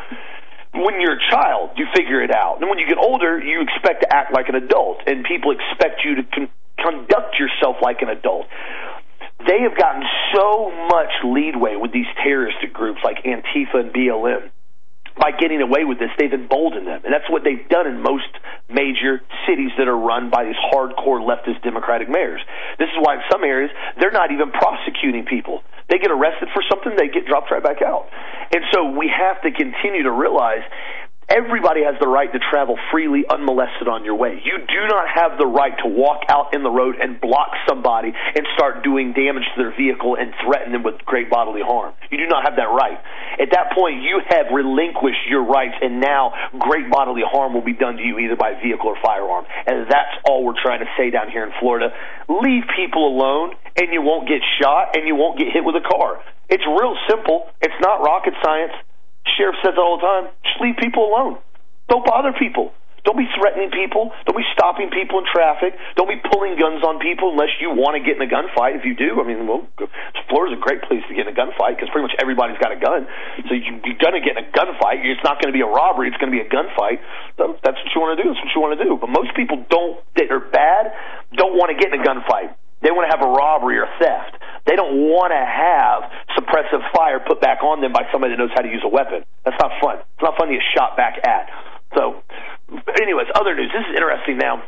[0.72, 2.60] When you're a child, you figure it out.
[2.60, 6.04] And when you get older, you expect to act like an adult, and people expect
[6.04, 8.46] you to con- conduct yourself like an adult.
[9.46, 10.02] They have gotten
[10.34, 14.50] so much leadway with these terroristic groups like Antifa and BLM
[15.18, 17.00] by getting away with this, they've emboldened them.
[17.04, 18.30] And that's what they've done in most
[18.68, 22.40] major cities that are run by these hardcore leftist Democratic mayors.
[22.78, 25.62] This is why in some areas, they're not even prosecuting people.
[25.90, 28.06] They get arrested for something, they get dropped right back out.
[28.54, 30.62] And so we have to continue to realize
[31.30, 34.42] Everybody has the right to travel freely, unmolested on your way.
[34.42, 38.10] You do not have the right to walk out in the road and block somebody
[38.10, 41.94] and start doing damage to their vehicle and threaten them with great bodily harm.
[42.10, 42.98] You do not have that right.
[43.38, 47.78] At that point, you have relinquished your rights, and now great bodily harm will be
[47.78, 49.46] done to you either by vehicle or firearm.
[49.70, 51.94] And that's all we're trying to say down here in Florida.
[52.26, 55.86] Leave people alone, and you won't get shot, and you won't get hit with a
[55.86, 56.18] car.
[56.50, 57.46] It's real simple.
[57.62, 58.74] It's not rocket science.
[59.36, 60.24] Sheriff says all the time.
[60.44, 61.38] Just leave people alone.
[61.88, 62.72] Don't bother people.
[63.04, 64.12] Don't be threatening people.
[64.28, 65.72] Don't be stopping people in traffic.
[65.96, 68.76] Don't be pulling guns on people unless you want to get in a gunfight.
[68.76, 69.64] If you do, I mean, well,
[70.28, 72.80] Florida's a great place to get in a gunfight because pretty much everybody's got a
[72.80, 73.08] gun.
[73.48, 75.00] So you, you're going to get in a gunfight.
[75.00, 76.12] It's not going to be a robbery.
[76.12, 77.00] It's going to be a gunfight.
[77.40, 78.28] So that's what you want to do.
[78.28, 79.00] That's what you want to do.
[79.00, 80.92] But most people don't that are bad
[81.32, 82.52] don't want to get in a gunfight.
[82.82, 84.40] They want to have a robbery or theft.
[84.66, 88.52] They don't want to have suppressive fire put back on them by somebody that knows
[88.54, 89.24] how to use a weapon.
[89.44, 90.00] That's not fun.
[90.00, 91.48] It's not fun to get shot back at.
[91.96, 92.22] So,
[93.00, 93.72] anyways, other news.
[93.72, 94.62] This is interesting now.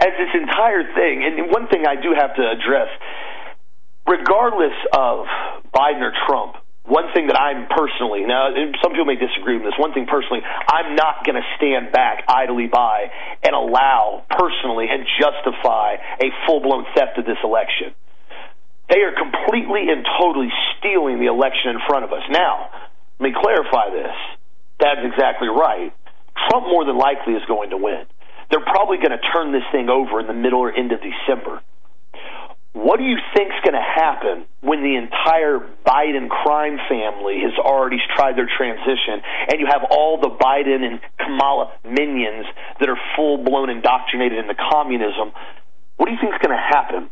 [0.00, 2.88] As this entire thing, and one thing I do have to address,
[4.08, 5.26] regardless of
[5.72, 8.50] Biden or Trump, one thing that I'm personally now,
[8.82, 9.78] some people may disagree with this.
[9.78, 13.06] One thing personally, I'm not going to stand back idly by
[13.42, 17.94] and allow personally and justify a full blown theft of this election.
[18.90, 22.26] They are completely and totally stealing the election in front of us.
[22.28, 22.68] Now,
[23.20, 24.16] let me clarify this.
[24.82, 25.94] That's exactly right.
[26.50, 28.04] Trump more than likely is going to win.
[28.50, 31.62] They're probably going to turn this thing over in the middle or end of December.
[32.72, 37.98] What do you think's going to happen when the entire Biden crime family has already
[38.16, 42.46] tried their transition, and you have all the Biden and Kamala minions
[42.80, 45.36] that are full blown indoctrinated into communism?
[45.96, 47.10] What do you think's going to happen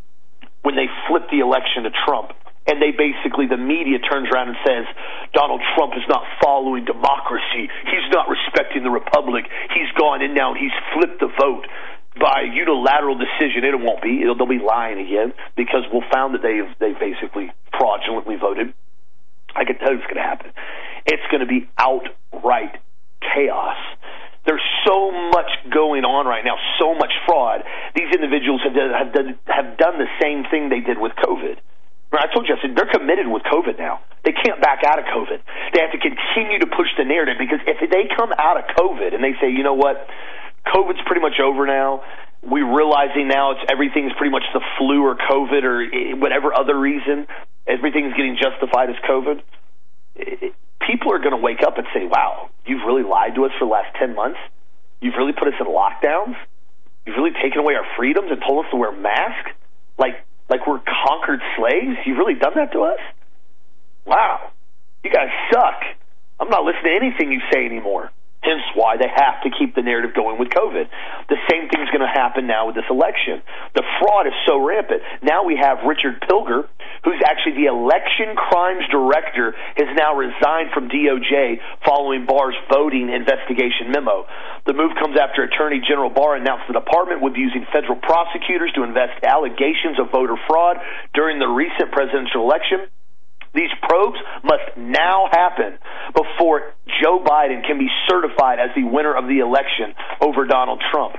[0.63, 2.33] when they flip the election to Trump
[2.67, 4.85] and they basically the media turns around and says
[5.33, 7.69] Donald Trump is not following democracy.
[7.89, 9.49] He's not respecting the republic.
[9.73, 11.67] He's gone in now he's flipped the vote
[12.19, 13.63] by unilateral decision.
[13.65, 14.23] It won't be.
[14.23, 18.75] It'll, they'll be lying again because we'll found that they've they basically fraudulently voted.
[19.55, 20.53] I can tell you what's going to happen.
[21.07, 22.79] It's going to be outright
[23.21, 23.79] chaos.
[24.47, 27.63] There's so much going on right now, so much fraud.
[27.95, 31.61] These individuals have done, have done, have done the same thing they did with COVID.
[32.11, 34.03] I told you, I said, they're committed with COVID now.
[34.25, 35.39] They can't back out of COVID.
[35.73, 39.15] They have to continue to push the narrative because if they come out of COVID
[39.15, 40.09] and they say, you know what,
[40.73, 42.03] COVID's pretty much over now,
[42.43, 46.79] we're realizing now it's everything's pretty much the flu or COVID or eh, whatever other
[46.79, 47.27] reason,
[47.67, 49.43] everything's getting justified as COVID.
[50.87, 53.67] People are going to wake up and say, wow, you've really lied to us for
[53.67, 54.39] the last 10 months?
[55.01, 56.37] You've really put us in lockdowns?
[57.07, 59.53] You've really taken away our freedoms and told us to wear masks?
[59.99, 61.97] Like, like we're conquered slaves?
[62.07, 63.01] You've really done that to us?
[64.07, 64.51] Wow.
[65.05, 65.83] You guys suck.
[66.39, 68.11] I'm not listening to anything you say anymore.
[68.43, 70.89] Hence why they have to keep the narrative going with COVID.
[71.29, 73.45] The same thing is going to happen now with this election.
[73.77, 75.03] The fraud is so rampant.
[75.21, 76.65] Now we have Richard Pilger,
[77.05, 83.93] who's actually the election crimes director, has now resigned from DOJ following Barr's voting investigation
[83.93, 84.25] memo.
[84.65, 88.73] The move comes after Attorney General Barr announced the department would be using federal prosecutors
[88.73, 90.81] to invest allegations of voter fraud
[91.13, 92.89] during the recent presidential election.
[93.55, 95.79] These probes must now happen
[96.15, 101.17] before Joe Biden can be certified as the winner of the election over Donald Trump.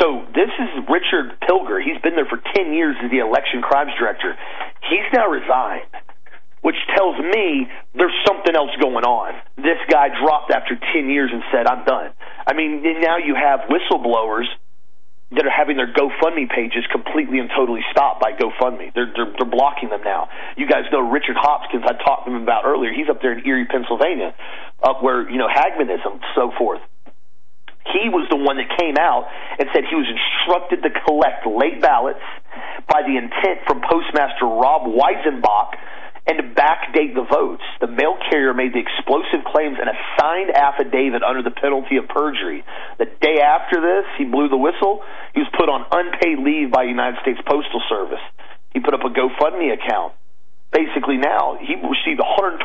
[0.00, 1.82] So this is Richard Pilger.
[1.82, 4.36] He's been there for 10 years as the election crimes director.
[4.88, 5.90] He's now resigned,
[6.62, 9.34] which tells me there's something else going on.
[9.56, 12.10] This guy dropped after 10 years and said, I'm done.
[12.46, 14.46] I mean, now you have whistleblowers
[15.36, 18.92] that are having their GoFundMe pages completely and totally stopped by GoFundMe.
[18.94, 20.28] They're, they're, they're blocking them now.
[20.56, 21.84] You guys know Richard Hopkins.
[21.84, 22.92] I talked to him about earlier.
[22.92, 24.34] He's up there in Erie, Pennsylvania,
[24.82, 26.80] up where you know Hagmanism, so forth.
[27.82, 29.26] He was the one that came out
[29.58, 32.22] and said he was instructed to collect late ballots
[32.86, 35.74] by the intent from Postmaster Rob Weisenbach
[36.26, 37.62] and to backdate the votes.
[37.80, 42.06] The mail carrier made the explosive claims in a signed affidavit under the penalty of
[42.06, 42.62] perjury.
[42.98, 45.02] The day after this, he blew the whistle.
[45.34, 48.22] He was put on unpaid leave by United States Postal Service.
[48.70, 50.14] He put up a GoFundMe account.
[50.70, 52.64] Basically, now he received $120,000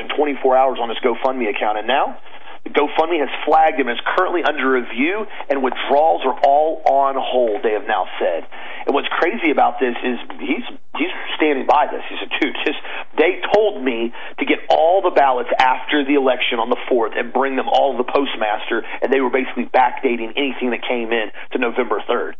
[0.00, 2.16] in 24 hours on his GoFundMe account, and now
[2.64, 7.72] GoFundMe has flagged him as currently under review, and withdrawals are all on hold, they
[7.72, 8.48] have now said.
[8.86, 10.64] And what's crazy about this is he's
[10.96, 12.00] he's standing by this.
[12.08, 12.80] He said, "Dude, just
[13.16, 17.32] they told me to get all the ballots after the election on the fourth and
[17.32, 21.32] bring them all to the postmaster, and they were basically backdating anything that came in
[21.52, 22.36] to November third.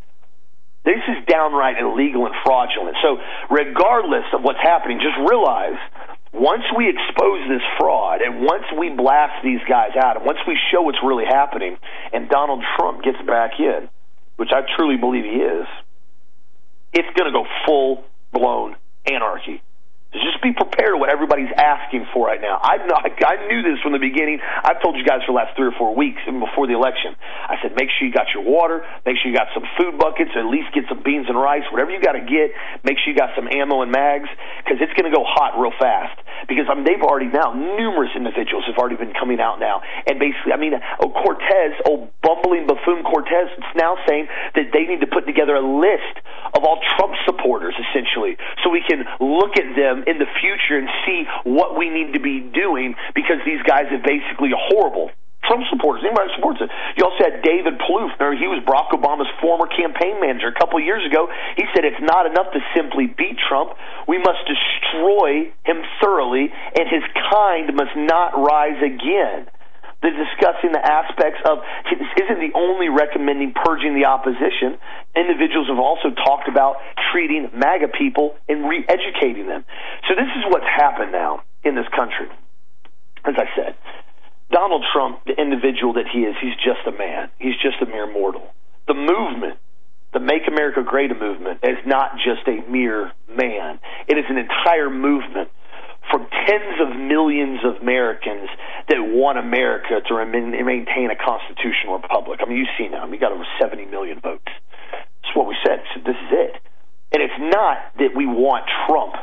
[0.85, 2.97] This is downright illegal and fraudulent.
[3.01, 3.17] So,
[3.49, 5.81] regardless of what's happening, just realize
[6.35, 10.59] once we expose this fraud and once we blast these guys out and once we
[10.73, 11.77] show what's really happening
[12.13, 13.89] and Donald Trump gets back in,
[14.37, 15.67] which I truly believe he is,
[16.93, 18.75] it's going to go full blown
[19.07, 19.63] anarchy.
[20.15, 22.63] Just be prepared what everybody's asking for right now.
[22.63, 22.79] I,
[23.35, 24.39] I knew this from the beginning.
[24.41, 27.19] I've told you guys for the last three or four weeks, even before the election.
[27.19, 30.31] I said, make sure you got your water, make sure you got some food buckets,
[30.39, 32.55] at least get some beans and rice, whatever you got to get.
[32.87, 34.31] Make sure you got some ammo and mags,
[34.63, 36.15] because it's going to go hot real fast.
[36.47, 40.21] Because I mean, they've already now numerous individuals have already been coming out now, and
[40.21, 45.01] basically, I mean, oh, Cortez, old bumbling buffoon Cortez, is now saying that they need
[45.01, 46.21] to put together a list
[46.53, 50.89] of all Trump supporters, essentially, so we can look at them in the future and
[51.07, 55.11] see what we need to be doing because these guys are basically horrible.
[55.45, 56.71] Trump supporters, anybody supports it.
[56.97, 58.17] You also had David Plouffe.
[58.17, 61.29] Remember, he was Barack Obama's former campaign manager a couple of years ago.
[61.57, 63.77] He said it's not enough to simply beat Trump.
[64.09, 69.53] We must destroy him thoroughly, and his kind must not rise again.
[70.05, 74.77] They're discussing the aspects of this isn't the only recommending purging the opposition.
[75.17, 76.77] Individuals have also talked about
[77.11, 79.65] treating MAGA people and re-educating them.
[80.05, 82.29] So this is what's happened now in this country.
[83.25, 83.81] As I said,
[84.53, 87.31] Donald Trump, the individual that he is, he's just a man.
[87.39, 88.45] He's just a mere mortal.
[88.87, 89.57] The movement,
[90.13, 93.81] the Make America Great movement, is not just a mere man.
[94.07, 95.49] It is an entire movement
[96.11, 98.49] from tens of millions of Americans
[98.89, 102.41] that want America to remain, maintain a constitutional republic.
[102.43, 104.53] I mean, you see now, we got over 70 million votes.
[104.93, 105.81] That's what we said.
[105.95, 106.55] So this is it.
[107.13, 109.15] And it's not that we want Trump.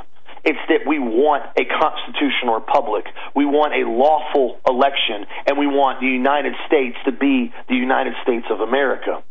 [0.43, 3.06] It's that we want a constitutional republic.
[3.36, 8.13] We want a lawful election, and we want the United States to be the United
[8.23, 9.21] States of America.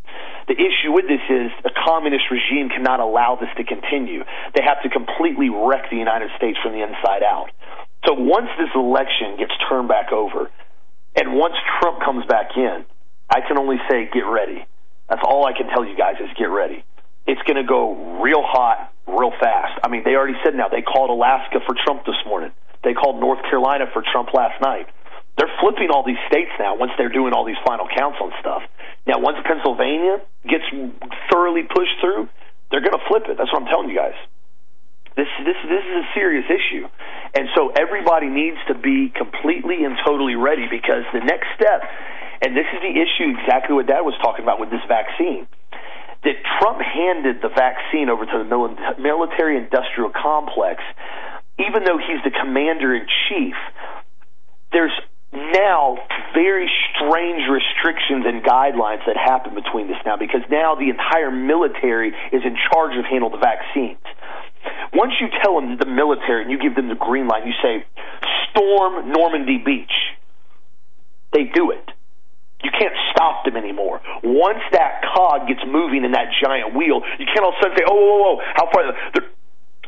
[0.46, 4.23] The issue with this is a communist regime cannot allow this to continue.
[4.55, 7.51] They have to completely wreck the United States from the inside out.
[8.07, 10.51] So once this election gets turned back over,
[11.16, 12.85] and once Trump comes back in,
[13.29, 14.66] I can only say get ready.
[15.09, 16.85] That's all I can tell you guys is get ready.
[17.26, 19.78] It's going to go real hot, real fast.
[19.85, 22.50] I mean, they already said now they called Alaska for Trump this morning.
[22.83, 24.88] They called North Carolina for Trump last night.
[25.37, 28.62] They're flipping all these states now once they're doing all these final counts on stuff.
[29.06, 30.64] Now, once Pennsylvania gets
[31.33, 32.28] thoroughly pushed through,
[32.70, 33.37] they're going to flip it.
[33.38, 34.16] That's what I'm telling you guys.
[35.16, 36.87] This this this is a serious issue,
[37.35, 41.83] and so everybody needs to be completely and totally ready because the next step,
[42.40, 45.48] and this is the issue exactly what Dad was talking about with this vaccine,
[46.24, 50.83] that Trump handed the vaccine over to the military industrial complex,
[51.59, 53.54] even though he's the commander in chief.
[54.72, 54.92] There's
[55.33, 55.96] now
[56.35, 62.09] very strange restrictions and guidelines that happen between this now because now the entire military
[62.33, 64.02] is in charge of handling the vaccines.
[64.92, 67.85] Once you tell them the military and you give them the green light, you say,
[68.50, 69.92] storm Normandy Beach.
[71.33, 71.88] They do it.
[72.62, 74.01] You can't stop them anymore.
[74.23, 77.77] Once that cog gets moving in that giant wheel, you can't all of a sudden
[77.77, 78.92] say, oh, whoa, whoa, how far?
[79.16, 79.29] They're,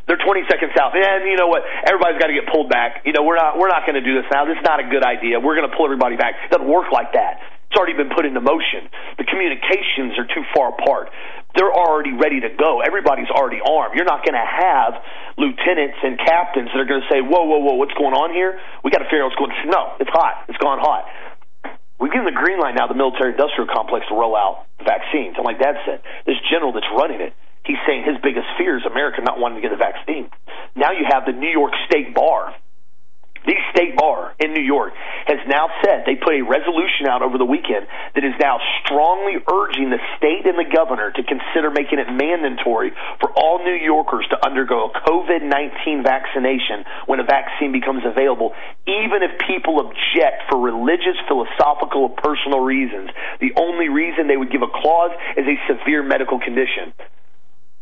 [0.09, 0.97] they're 20 seconds south.
[0.97, 1.63] And you know what?
[1.87, 3.05] Everybody's got to get pulled back.
[3.05, 4.45] You know, we're not we're not going to do this now.
[4.45, 5.39] This is not a good idea.
[5.39, 6.35] We're going to pull everybody back.
[6.43, 7.41] It doesn't work like that.
[7.73, 8.85] It's already been put into motion.
[9.17, 11.09] The communications are too far apart.
[11.57, 12.85] They're already ready to go.
[12.85, 13.97] Everybody's already armed.
[13.97, 15.01] You're not going to have
[15.41, 18.61] lieutenants and captains that are going to say, "Whoa, whoa, whoa, what's going on here?
[18.85, 19.71] We got to figure out what's going." on.
[19.73, 20.45] No, it's hot.
[20.49, 21.09] It's gone hot.
[22.03, 25.39] We've given the green light now, the military industrial complex, to roll out vaccines.
[25.39, 27.33] And like Dad said, this general that's running it
[27.65, 30.29] He's saying his biggest fear is America not wanting to get a vaccine.
[30.75, 32.55] Now you have the New York State Bar.
[33.45, 34.95] The state bar in New York
[35.27, 39.43] has now said they put a resolution out over the weekend that is now strongly
[39.51, 44.27] urging the state and the governor to consider making it mandatory for all New Yorkers
[44.31, 48.55] to undergo a COVID 19 vaccination when a vaccine becomes available,
[48.87, 53.11] even if people object for religious, philosophical, or personal reasons.
[53.41, 56.95] The only reason they would give a clause is a severe medical condition.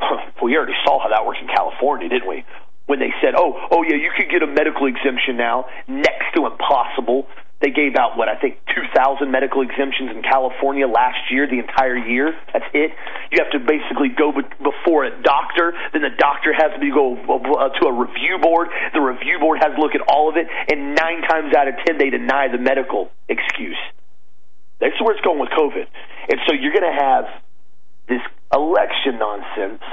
[0.43, 2.45] we already saw how that works in California, didn't we?
[2.87, 6.47] When they said, "Oh, oh yeah, you could get a medical exemption now," next to
[6.47, 7.27] impossible.
[7.61, 11.97] They gave out what I think 2,000 medical exemptions in California last year, the entire
[11.97, 12.33] year.
[12.55, 12.91] That's it.
[13.31, 15.77] You have to basically go before a doctor.
[15.93, 18.69] Then the doctor has to go uh, to a review board.
[18.95, 21.75] The review board has to look at all of it, and nine times out of
[21.85, 23.79] ten, they deny the medical excuse.
[24.81, 25.85] That's where it's going with COVID.
[26.33, 27.25] And so you're going to have
[28.09, 28.25] this
[28.57, 29.85] election nonsense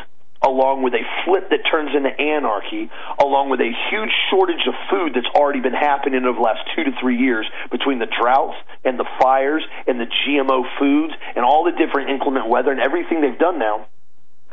[0.41, 5.13] along with a flip that turns into anarchy, along with a huge shortage of food
[5.15, 8.99] that's already been happening over the last two to three years between the droughts and
[8.99, 13.39] the fires and the GMO foods and all the different inclement weather and everything they've
[13.39, 13.87] done now.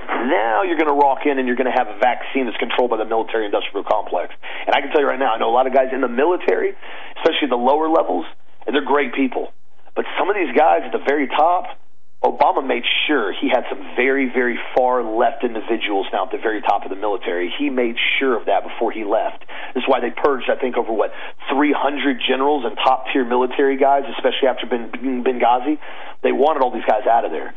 [0.04, 2.90] Now you're going to rock in and you're going to have a vaccine that's controlled
[2.90, 4.34] by the military industrial complex.
[4.66, 6.08] And I can tell you right now, I know a lot of guys in the
[6.08, 6.76] military,
[7.16, 8.26] especially the lower levels,
[8.66, 9.52] and they're great people.
[9.96, 11.78] But some of these guys at the very top,
[12.24, 16.62] Obama made sure he had some very, very far left individuals now at the very
[16.62, 17.52] top of the military.
[17.58, 19.44] He made sure of that before he left.
[19.74, 21.12] This is why they purged, I think, over what,
[21.52, 25.78] 300 generals and top tier military guys, especially after Benghazi.
[26.22, 27.52] They wanted all these guys out of there.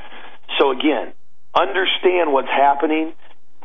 [0.59, 1.13] So again,
[1.55, 3.13] understand what's happening,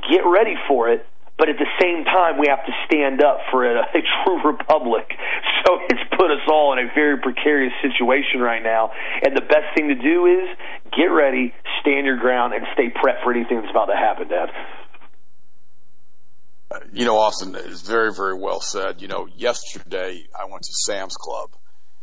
[0.09, 1.05] get ready for it,
[1.43, 5.11] but at the same time, we have to stand up for a, a true republic.
[5.64, 8.90] So it's put us all in a very precarious situation right now.
[9.24, 10.49] And the best thing to do is
[10.90, 14.49] get ready, stand your ground, and stay prepped for anything that's about to happen, Dad.
[16.68, 19.01] Uh, you know, Austin, it's very, very well said.
[19.01, 21.51] You know, yesterday I went to Sam's Club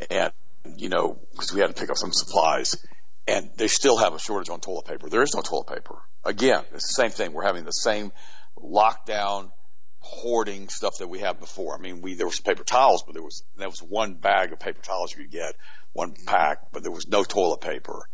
[0.09, 0.31] and,
[0.77, 2.77] you know, because we had to pick up some supplies
[3.27, 5.09] and they still have a shortage on toilet paper.
[5.09, 5.97] There is no toilet paper.
[6.23, 7.33] Again, it's the same thing.
[7.33, 8.13] We're having the same
[8.63, 9.51] lockdown
[9.99, 11.75] hoarding stuff that we had before.
[11.75, 14.59] I mean, we there was paper towels, but there was there was one bag of
[14.59, 15.55] paper towels you could get,
[15.93, 18.07] one pack, but there was no toilet paper.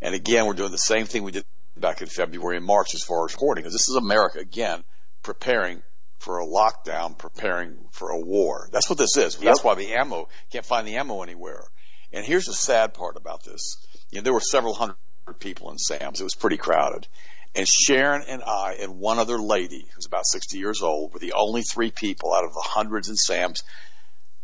[0.00, 1.44] And again, we're doing the same thing we did
[1.76, 4.84] back in February and March as far as hoarding, because this is America again
[5.22, 5.82] preparing
[6.18, 8.68] for a lockdown, preparing for a war.
[8.72, 9.36] That's what this is.
[9.36, 9.44] Yep.
[9.44, 11.64] That's why the ammo can't find the ammo anywhere.
[12.12, 13.76] And here's the sad part about this:
[14.10, 14.96] you know, there were several hundred
[15.38, 16.20] people in Sam's.
[16.20, 17.06] It was pretty crowded.
[17.54, 21.32] And Sharon and I and one other lady who's about 60 years old were the
[21.32, 23.62] only three people out of the hundreds in Sam's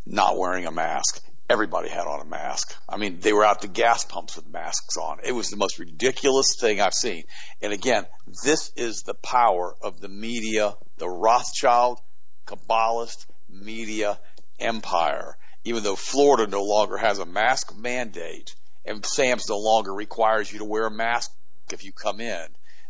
[0.05, 1.23] not wearing a mask.
[1.49, 2.75] Everybody had on a mask.
[2.89, 5.19] I mean, they were out the gas pumps with masks on.
[5.23, 7.23] It was the most ridiculous thing I've seen.
[7.63, 8.07] And again,
[8.43, 12.01] this is the power of the media, the Rothschild,
[12.47, 14.19] Kabbalist media
[14.59, 15.37] empire.
[15.65, 20.59] Even though Florida no longer has a mask mandate and Sam's no longer requires you
[20.59, 21.33] to wear a mask
[21.73, 22.47] if you come in,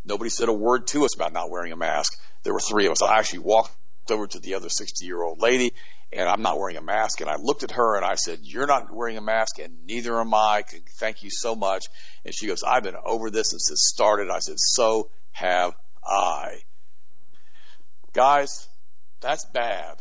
[0.07, 2.19] Nobody said a word to us about not wearing a mask.
[2.45, 3.03] There were three of us.
[3.03, 3.77] I actually walked
[4.11, 5.73] over to the other 60 year old lady
[6.13, 7.21] and I'm not wearing a mask.
[7.21, 10.19] And I looked at her and I said, You're not wearing a mask and neither
[10.21, 10.65] am I.
[10.99, 11.87] Thank you so much.
[12.25, 14.31] And she goes, I've been over this since it started.
[14.31, 16.61] I said, So have I.
[18.13, 18.69] Guys,
[19.21, 19.97] that's bad.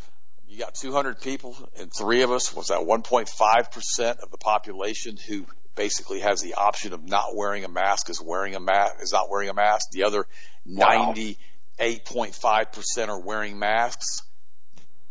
[0.48, 5.46] You got 200 people and three of us, was that 1.5% of the population who
[5.76, 9.30] basically has the option of not wearing a mask is wearing a mask is not
[9.30, 9.92] wearing a mask.
[9.92, 10.26] The other
[10.66, 11.38] ninety
[11.80, 14.22] eight point five percent are wearing masks.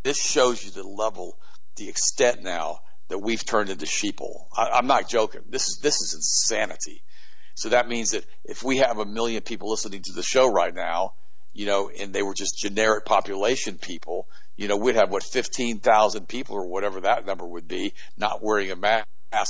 [0.03, 1.39] This shows you the level,
[1.77, 4.47] the extent now that we've turned into sheeple.
[4.57, 5.43] I, am not joking.
[5.49, 7.03] This is this is insanity.
[7.55, 10.75] So that means that if we have a million people listening to the show right
[10.75, 11.13] now,
[11.53, 16.27] you know, and they were just generic population people, you know, we'd have what 15,000
[16.27, 19.07] people or whatever that number would be not wearing a mask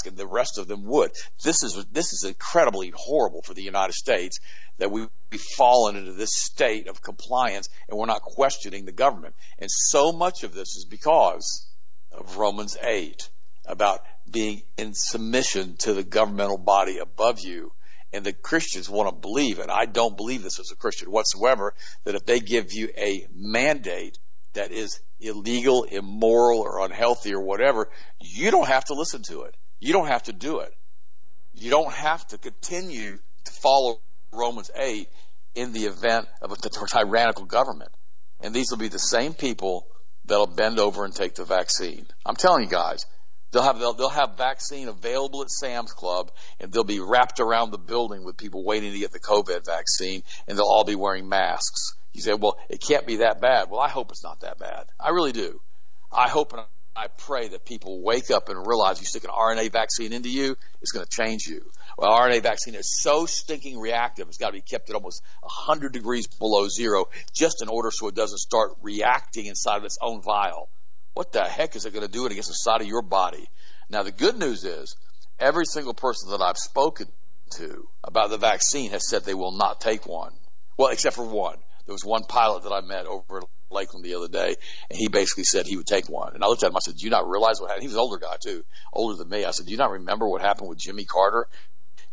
[0.07, 1.11] and the rest of them would.
[1.43, 4.39] This is this is incredibly horrible for the United States
[4.78, 5.09] that we've
[5.57, 9.35] fallen into this state of compliance and we're not questioning the government.
[9.59, 11.66] And so much of this is because
[12.12, 13.28] of Romans 8
[13.66, 17.72] about being in submission to the governmental body above you.
[18.12, 21.74] And the Christians want to believe, and I don't believe this as a Christian whatsoever,
[22.05, 24.18] that if they give you a mandate
[24.53, 29.57] that is illegal, immoral, or unhealthy or whatever, you don't have to listen to it.
[29.85, 30.72] You don't have to do it.
[31.53, 34.01] You don't have to continue to follow
[34.32, 35.07] Romans 8
[35.55, 37.91] in the event of a tyrannical government.
[38.41, 39.87] And these will be the same people
[40.24, 42.07] that'll bend over and take the vaccine.
[42.24, 43.05] I'm telling you guys,
[43.53, 47.70] they'll have they'll, they'll have vaccine available at Sam's Club, and they'll be wrapped around
[47.70, 51.28] the building with people waiting to get the COVID vaccine, and they'll all be wearing
[51.28, 51.93] masks.
[52.14, 53.68] You say, well, it can't be that bad.
[53.70, 54.87] Well, I hope it's not that bad.
[54.99, 55.61] I really do.
[56.11, 56.62] I hope and
[56.97, 60.57] I pray that people wake up and realize you stick an RNA vaccine into you,
[60.80, 61.68] it's going to change you.
[61.99, 65.92] Well, RNA vaccine is so stinking reactive, it's got to be kept at almost 100
[65.92, 70.22] degrees below zero just in order so it doesn't start reacting inside of its own
[70.22, 70.68] vial.
[71.14, 73.49] What the heck is it going to do it against the side of your body?
[73.90, 74.97] Now, the good news is
[75.38, 77.09] every single person that I've spoken
[77.57, 80.32] to about the vaccine has said they will not take one.
[80.76, 81.59] Well, except for one.
[81.86, 84.56] There was one pilot that I met over Lakeland the other day,
[84.90, 86.34] and he basically said he would take one.
[86.34, 86.76] And I looked at him.
[86.76, 89.16] I said, "Do you not realize what happened?" He was an older guy too, older
[89.16, 89.44] than me.
[89.44, 91.48] I said, "Do you not remember what happened with Jimmy Carter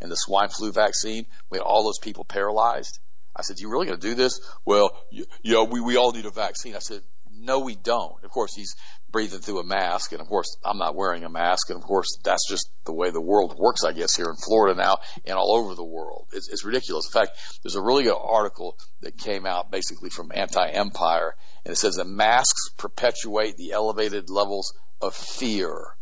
[0.00, 1.26] and the swine flu vaccine?
[1.50, 2.98] We had all those people paralyzed."
[3.34, 6.12] I said, "You really going to do this?" Well, you, you know, we we all
[6.12, 6.76] need a vaccine.
[6.76, 8.22] I said, No, we don't.
[8.24, 8.76] Of course, he's
[9.12, 12.18] breathing through a mask, and of course, I'm not wearing a mask, and of course,
[12.24, 15.56] that's just the way the world works, I guess, here in Florida now and all
[15.56, 16.28] over the world.
[16.32, 17.06] It's, it's ridiculous.
[17.06, 21.34] In fact, there's a really good article that came out basically from Anti-Empire,
[21.64, 25.94] and it says that masks perpetuate the elevated levels of fear.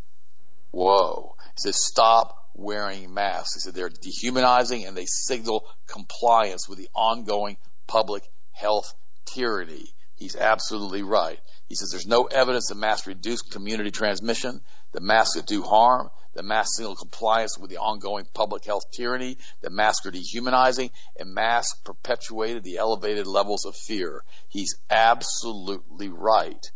[0.71, 1.35] Whoa.
[1.53, 3.55] It says stop wearing masks.
[3.55, 7.57] He said they're dehumanizing and they signal compliance with the ongoing
[7.87, 8.93] public health
[9.25, 9.93] tyranny.
[10.15, 11.39] He's absolutely right.
[11.71, 14.59] He says there's no evidence that masks reduce community transmission,
[14.91, 19.71] that masks do harm, that masks signal compliance with the ongoing public health tyranny, that
[19.71, 24.25] masks are dehumanizing, and masks perpetuated the elevated levels of fear.
[24.49, 26.69] He's absolutely right.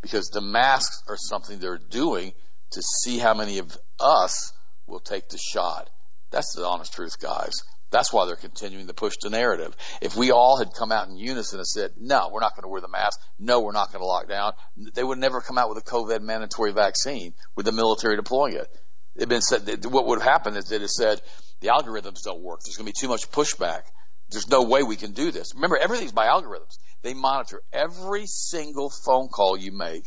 [0.00, 2.32] Because the masks are something they're doing
[2.70, 4.54] to see how many of us
[4.86, 5.90] will take the shot.
[6.30, 7.52] That's the honest truth, guys.
[7.90, 9.74] That's why they're continuing to push the narrative.
[10.02, 12.68] If we all had come out in unison and said, no, we're not going to
[12.68, 13.20] wear the mask.
[13.38, 14.52] No, we're not going to lock down.
[14.94, 18.68] They would never come out with a COVID mandatory vaccine with the military deploying it.
[19.16, 21.20] It been said what would have happened is that it said
[21.60, 22.60] the algorithms don't work.
[22.64, 23.82] There's going to be too much pushback.
[24.30, 25.54] There's no way we can do this.
[25.54, 26.78] Remember, everything's by algorithms.
[27.02, 30.04] They monitor every single phone call you make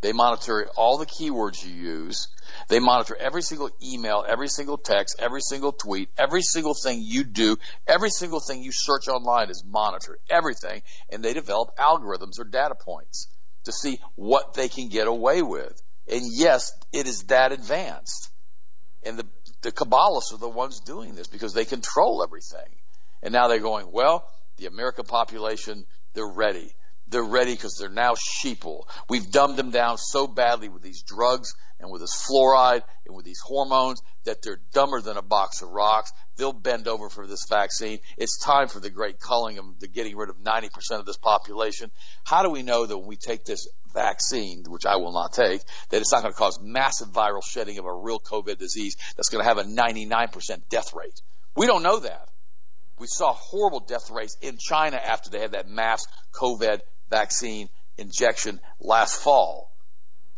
[0.00, 2.28] they monitor all the keywords you use.
[2.68, 7.24] They monitor every single email, every single text, every single tweet, every single thing you
[7.24, 7.56] do,
[7.86, 10.18] every single thing you search online is monitored.
[10.28, 10.82] Everything.
[11.10, 13.28] And they develop algorithms or data points
[13.64, 15.80] to see what they can get away with.
[16.10, 18.30] And yes, it is that advanced.
[19.04, 19.26] And the,
[19.62, 22.68] the Kabbalists are the ones doing this because they control everything.
[23.22, 26.74] And now they're going, well, the American population, they're ready.
[27.08, 28.82] They're ready because they're now sheeple.
[29.08, 33.24] We've dumbed them down so badly with these drugs and with this fluoride and with
[33.24, 36.12] these hormones that they're dumber than a box of rocks.
[36.36, 37.98] They'll bend over for this vaccine.
[38.16, 41.90] It's time for the great culling of the getting rid of 90% of this population.
[42.24, 45.62] How do we know that when we take this vaccine, which I will not take,
[45.90, 49.28] that it's not going to cause massive viral shedding of a real COVID disease that's
[49.28, 51.20] going to have a 99% death rate?
[51.56, 52.28] We don't know that.
[52.98, 58.60] We saw horrible death rates in China after they had that mass COVID vaccine injection
[58.80, 59.72] last fall.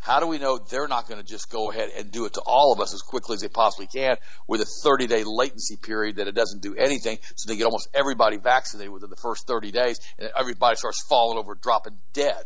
[0.02, 2.40] How do we know they're not going to just go ahead and do it to
[2.40, 4.16] all of us as quickly as they possibly can
[4.48, 7.88] with a 30 day latency period that it doesn't do anything so they get almost
[7.94, 12.44] everybody vaccinated within the first 30 days and everybody starts falling over, dropping dead?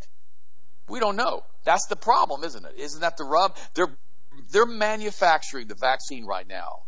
[0.88, 1.42] We don't know.
[1.64, 2.74] That's the problem, isn't it?
[2.76, 3.56] Isn't that the rub?
[3.74, 3.96] They're,
[4.50, 6.82] they're manufacturing the vaccine right now.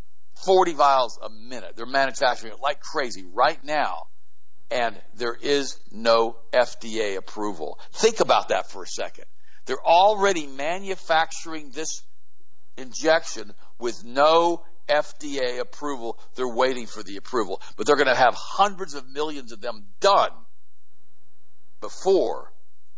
[0.44, 1.76] 40 vials a minute.
[1.76, 4.06] They're manufacturing it like crazy right now
[4.70, 7.78] and there is no FDA approval.
[7.92, 9.26] Think about that for a second.
[9.66, 12.02] They're already manufacturing this
[12.76, 16.18] injection with no FDA approval.
[16.34, 19.86] They're waiting for the approval, but they're going to have hundreds of millions of them
[20.00, 20.30] done
[21.80, 22.52] before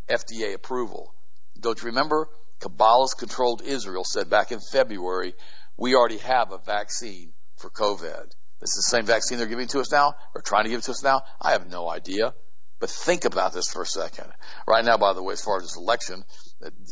[0.09, 1.13] FDA approval.
[1.59, 2.29] Don't you remember?
[2.59, 5.33] Kabbalist controlled Israel said back in February,
[5.77, 8.31] we already have a vaccine for COVID.
[8.59, 10.83] This is the same vaccine they're giving to us now, or trying to give it
[10.83, 11.21] to us now?
[11.41, 12.33] I have no idea.
[12.79, 14.31] But think about this for a second.
[14.67, 16.23] Right now, by the way, as far as this election,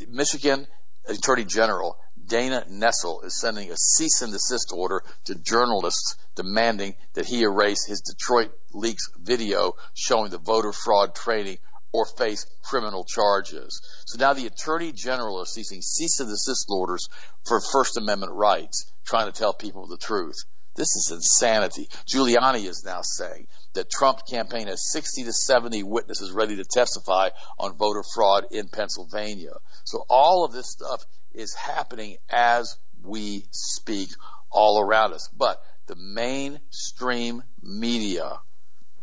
[0.09, 0.67] Michigan
[1.07, 7.25] Attorney General Dana Nessel is sending a cease and desist order to journalists demanding that
[7.25, 11.57] he erase his Detroit leaks video showing the voter fraud training
[11.93, 13.81] or face criminal charges.
[14.05, 17.07] So now the Attorney General is seeking cease and desist orders
[17.45, 20.35] for First Amendment rights, trying to tell people the truth.
[20.75, 21.88] This is insanity.
[22.05, 23.47] Giuliani is now saying
[23.78, 28.67] that Trump campaign has 60 to 70 witnesses ready to testify on voter fraud in
[28.67, 29.53] Pennsylvania.
[29.86, 34.09] So all of this stuff is happening as we speak
[34.51, 35.30] all around us.
[35.36, 38.39] But the mainstream media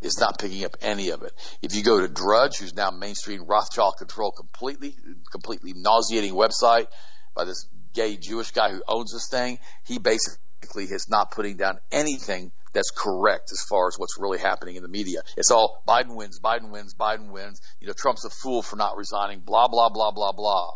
[0.02, 1.32] is not picking up any of it.
[1.62, 4.96] If you go to Drudge, who's now mainstream Rothschild control completely,
[5.30, 6.88] completely nauseating website
[7.34, 11.78] by this gay Jewish guy who owns this thing, he basically is not putting down
[11.92, 15.22] anything that's correct as far as what's really happening in the media.
[15.36, 17.60] It's all Biden wins, Biden wins, Biden wins.
[17.80, 20.72] You know, Trump's a fool for not resigning, blah, blah, blah, blah, blah.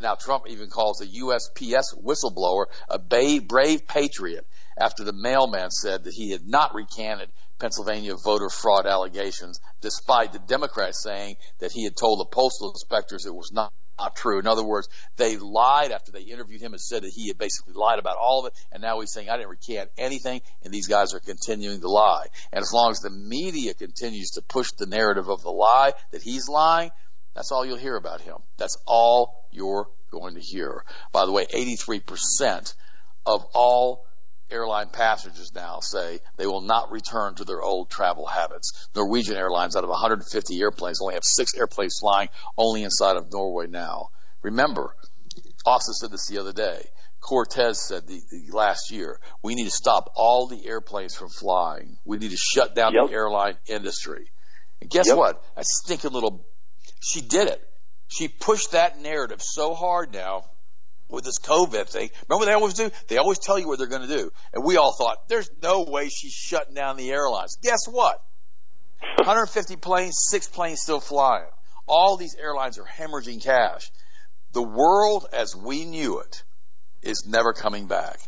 [0.00, 4.46] Now, Trump even calls a USPS whistleblower a brave patriot
[4.78, 10.38] after the mailman said that he had not recanted Pennsylvania voter fraud allegations, despite the
[10.38, 14.38] Democrats saying that he had told the postal inspectors it was not not true.
[14.38, 17.74] In other words, they lied after they interviewed him and said that he had basically
[17.74, 20.86] lied about all of it, and now he's saying, I didn't recant anything, and these
[20.86, 22.26] guys are continuing to lie.
[22.52, 26.22] And as long as the media continues to push the narrative of the lie, that
[26.22, 26.90] he's lying,
[27.34, 28.36] that's all you'll hear about him.
[28.56, 30.84] That's all you're going to hear.
[31.12, 32.74] By the way, 83%
[33.26, 34.04] of all
[34.50, 38.88] airline passengers now say they will not return to their old travel habits.
[38.94, 43.66] Norwegian Airlines, out of 150 airplanes, only have six airplanes flying only inside of Norway
[43.66, 44.08] now.
[44.42, 44.94] Remember,
[45.66, 46.84] Austin said this the other day.
[47.20, 51.98] Cortez said the, the, last year, we need to stop all the airplanes from flying.
[52.04, 53.08] We need to shut down yep.
[53.08, 54.30] the airline industry.
[54.80, 55.16] And guess yep.
[55.16, 55.42] what?
[55.56, 56.46] That stinking little,
[57.00, 57.60] she did it.
[58.06, 60.44] She pushed that narrative so hard now
[61.08, 62.10] with this COVID thing.
[62.28, 62.90] Remember they always do?
[63.08, 64.30] They always tell you what they're going to do.
[64.52, 67.58] And we all thought, there's no way she's shutting down the airlines.
[67.62, 68.22] Guess what?
[69.16, 71.48] 150 planes, six planes still flying.
[71.86, 73.90] All these airlines are hemorrhaging cash.
[74.52, 76.42] The world as we knew it
[77.02, 78.18] is never coming back,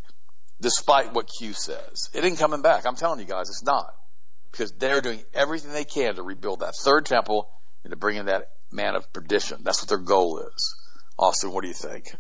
[0.61, 2.09] despite what Q says.
[2.14, 2.87] It ain't coming back.
[2.87, 3.95] I'm telling you guys, it's not.
[4.51, 7.49] Because they're doing everything they can to rebuild that third temple
[7.85, 9.59] and to bring in that man of perdition.
[9.62, 10.74] That's what their goal is.
[11.18, 12.14] Austin, what do you think?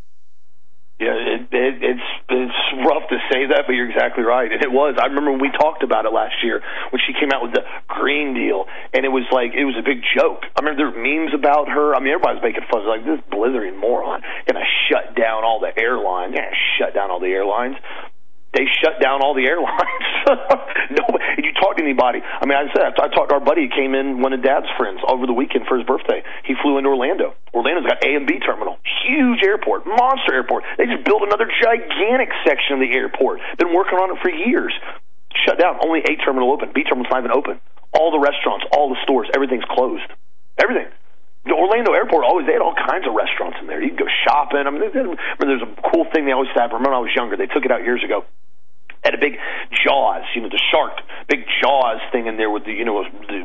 [1.00, 4.52] Yeah, it, it, it's it's rough to say that, but you're exactly right.
[4.52, 5.00] And it was.
[5.00, 6.60] I remember when we talked about it last year
[6.92, 9.82] when she came out with the Green Deal, and it was like it was a
[9.82, 10.44] big joke.
[10.44, 11.96] I remember there were memes about her.
[11.96, 12.84] I mean, everybody's making fun.
[12.84, 16.36] Like this blithering moron gonna shut down all the airlines.
[16.36, 17.80] Yeah, shut down all the airlines
[18.52, 20.04] they shut down all the airlines.
[20.90, 20.96] You
[21.60, 24.24] talk to anybody, I mean, I said I talked to our buddy who came in,
[24.24, 26.24] one of Dad's friends, over the weekend for his birthday.
[26.48, 27.36] He flew into Orlando.
[27.52, 30.64] Orlando's got A and B terminal, huge airport, monster airport.
[30.80, 33.44] They just built another gigantic section of the airport.
[33.60, 34.72] Been working on it for years.
[35.46, 35.78] Shut down.
[35.84, 36.72] Only A terminal open.
[36.74, 37.60] B terminal's not even open.
[37.94, 40.08] All the restaurants, all the stores, everything's closed.
[40.58, 40.88] Everything.
[41.44, 43.80] The Orlando airport always they had all kinds of restaurants in there.
[43.80, 44.60] You can go shopping.
[44.66, 46.70] I mean, I mean, there's a cool thing they always have.
[46.70, 48.28] Remember, when I was younger, they took it out years ago
[49.04, 49.36] had a big
[49.84, 53.04] jaws, you know, the shark, big jaws thing in there with the, you know,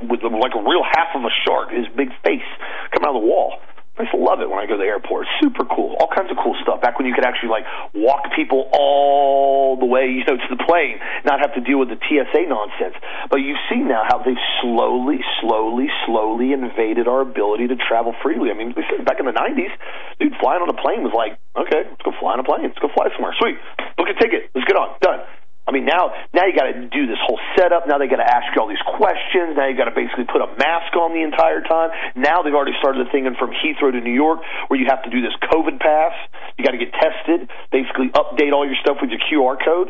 [0.10, 2.47] with the, like a real half of a shark, his big face
[2.91, 3.60] coming out of the wall.
[3.95, 5.24] I to love it when I go to the airport.
[5.39, 5.95] Super cool.
[5.95, 6.84] All kinds of cool stuff.
[6.84, 7.64] Back when you could actually like
[7.95, 11.88] walk people all the way, you know, to the plane, not have to deal with
[11.88, 12.95] the TSA nonsense.
[13.32, 18.51] But you see now how they've slowly, slowly, slowly invaded our ability to travel freely.
[18.51, 18.76] I mean,
[19.08, 19.72] back in the '90s,
[20.20, 22.68] dude, flying on a plane was like, okay, let's go fly on a plane.
[22.68, 23.32] Let's go fly somewhere.
[23.39, 23.56] Sweet.
[23.95, 24.51] Book a ticket.
[24.51, 24.91] Let's get on.
[24.99, 25.24] Done.
[25.66, 27.89] I mean, now now you got to do this whole setup.
[27.89, 29.57] Now they got to ask you all these questions.
[29.57, 31.89] Now you got to basically put a mask on the entire time.
[32.13, 35.09] Now they've already started the thing from Heathrow to New York where you have to
[35.09, 36.13] do this COVID pass.
[36.57, 37.49] You got to get tested.
[37.74, 39.89] Basically, update all your stuff with your QR code.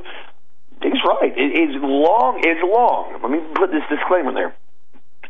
[0.80, 1.36] He's right.
[1.36, 2.40] It is long.
[2.40, 3.20] It's long.
[3.20, 4.56] Let me put this disclaimer there.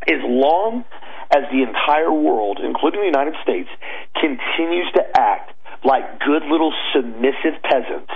[0.06, 0.86] As long
[1.34, 3.70] as the entire world, including the United States,
[4.14, 8.14] continues to act like good little submissive peasants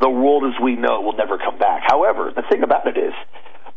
[0.00, 1.82] the world as we know it will never come back.
[1.86, 3.14] However, the thing about it is,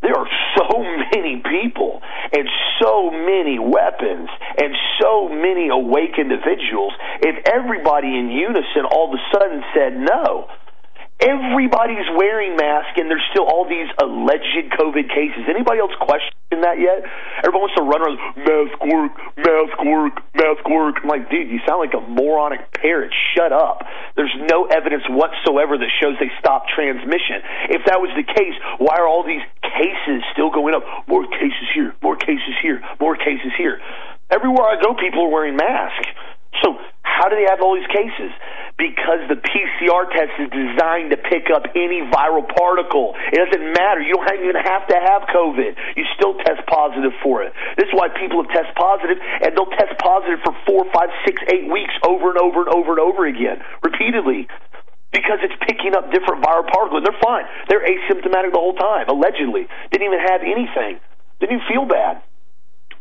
[0.02, 0.28] there are
[0.58, 0.80] so
[1.14, 2.02] many people
[2.32, 2.48] and
[2.82, 4.30] so many weapons
[4.62, 6.94] and so many awake individuals.
[7.22, 10.48] If everybody in unison all of a sudden said no,
[11.20, 15.48] everybody's wearing masks and there's still all these alleged COVID cases.
[15.48, 17.04] Anybody else question that yet?
[17.44, 20.96] Everyone wants to run around, mask work, mask work, mask work.
[21.04, 23.12] I'm like, dude, you sound like a moronic parrot.
[23.36, 23.84] Shut up.
[24.16, 27.44] There's no evidence whatsoever that shows they stop transmission.
[27.72, 30.84] If that was the case, why are all these cases still going up?
[31.08, 33.80] More cases here, more cases here, more cases here.
[34.32, 36.08] Everywhere I go, people are wearing masks.
[36.64, 36.80] So
[37.16, 38.36] how do they have all these cases?
[38.76, 43.16] Because the PCR test is designed to pick up any viral particle.
[43.32, 44.04] It doesn't matter.
[44.04, 45.80] You don't even have to have COVID.
[45.96, 47.56] You still test positive for it.
[47.80, 51.40] This is why people have test positive, and they'll test positive for four, five, six,
[51.56, 54.52] eight weeks over and over and over and over again, repeatedly
[55.16, 57.00] because it's picking up different viral particles.
[57.08, 57.48] They're fine.
[57.72, 59.64] They're asymptomatic the whole time, allegedly.
[59.88, 61.00] Didn't even have anything.
[61.40, 62.20] Didn't even feel bad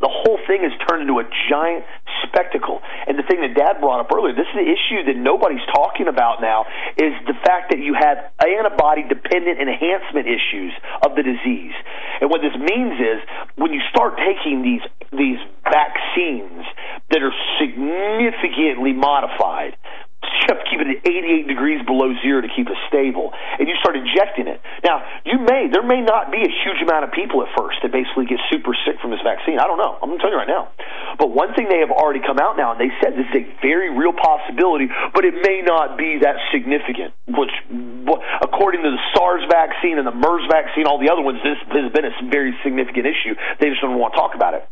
[0.04, 1.88] the whole thing has turned into a giant
[2.28, 2.84] spectacle.
[3.08, 6.12] And the thing that Dad brought up earlier, this is the issue that nobody's talking
[6.12, 6.68] about now,
[7.00, 11.72] is the fact that you have antibody dependent enhancement issues of the disease.
[12.20, 13.18] And what this means is
[13.56, 14.84] when you start taking these
[15.14, 16.66] these vaccines
[17.08, 19.78] that are significantly modified,
[20.42, 23.68] you have to keep it at 88 degrees below zero to keep it stable, and
[23.68, 24.60] you start injecting it.
[24.82, 27.92] Now, you may, there may not be a huge amount of people at first that
[27.92, 29.58] basically get super sick from this vaccine.
[29.58, 29.96] I don't know.
[30.00, 30.74] I'm going to tell you right now.
[31.18, 33.44] But one thing they have already come out now, and they said this is a
[33.62, 37.54] very real possibility, but it may not be that significant, which,
[38.42, 41.92] according to the SARS vaccine and the MERS vaccine, all the other ones, this has
[41.92, 43.34] been a very significant issue.
[43.60, 44.66] They just don't want to talk about it.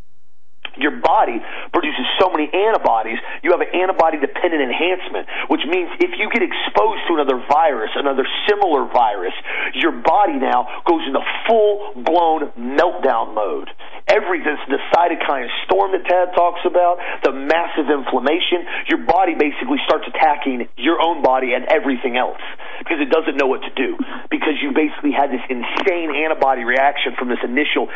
[0.77, 6.17] Your body produces so many antibodies, you have an antibody dependent enhancement, which means if
[6.17, 9.33] you get exposed to another virus, another similar virus,
[9.73, 13.69] your body now goes into full blown meltdown mode.
[14.07, 20.03] Everything, the cytokine storm that Tad talks about, the massive inflammation, your body basically starts
[20.07, 22.41] attacking your own body and everything else
[22.79, 23.95] because it doesn't know what to do
[24.29, 27.87] because you basically had this insane antibody reaction from this initial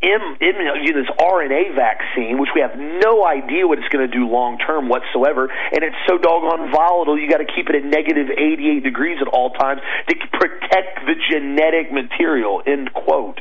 [0.00, 4.08] M, M, you know, this RNA vaccine, which we have no idea what it's going
[4.08, 7.18] to do long term whatsoever, and it's so doggone volatile.
[7.18, 11.14] You got to keep it at negative 88 degrees at all times to protect the
[11.30, 12.62] genetic material.
[12.64, 13.40] End quote.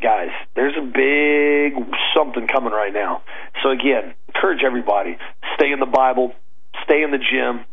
[0.00, 1.74] Guys, there's a big
[2.16, 3.22] something coming right now.
[3.62, 5.18] So again, encourage everybody:
[5.56, 6.32] stay in the Bible,
[6.84, 7.66] stay in the gym,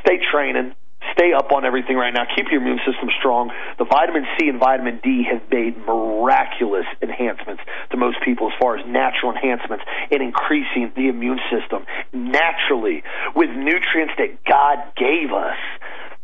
[0.00, 0.74] stay training,
[1.12, 2.24] stay up on everything right now.
[2.34, 3.50] Keep your immune system strong.
[3.78, 8.76] The vitamin C and vitamin D have made miraculous enhancements to most people as far
[8.76, 13.02] as natural enhancements in increasing the immune system naturally
[13.34, 15.58] with nutrients that God gave us.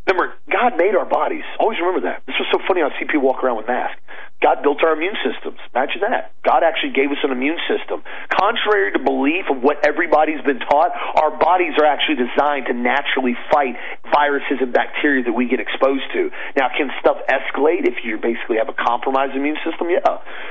[0.06, 1.44] Remember, God made our bodies.
[1.58, 2.22] Always remember that.
[2.26, 2.82] This was so funny.
[2.82, 4.03] I see people walk around with masks.
[4.44, 5.56] God built our immune systems.
[5.72, 6.36] Imagine that.
[6.44, 8.04] God actually gave us an immune system.
[8.28, 13.32] Contrary to belief of what everybody's been taught, our bodies are actually designed to naturally
[13.48, 13.80] fight
[14.12, 16.28] viruses and bacteria that we get exposed to.
[16.60, 19.88] Now, can stuff escalate if you basically have a compromised immune system?
[19.88, 20.04] Yeah.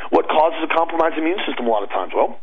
[0.10, 2.18] What causes a compromised immune system a lot of times?
[2.18, 2.42] Well,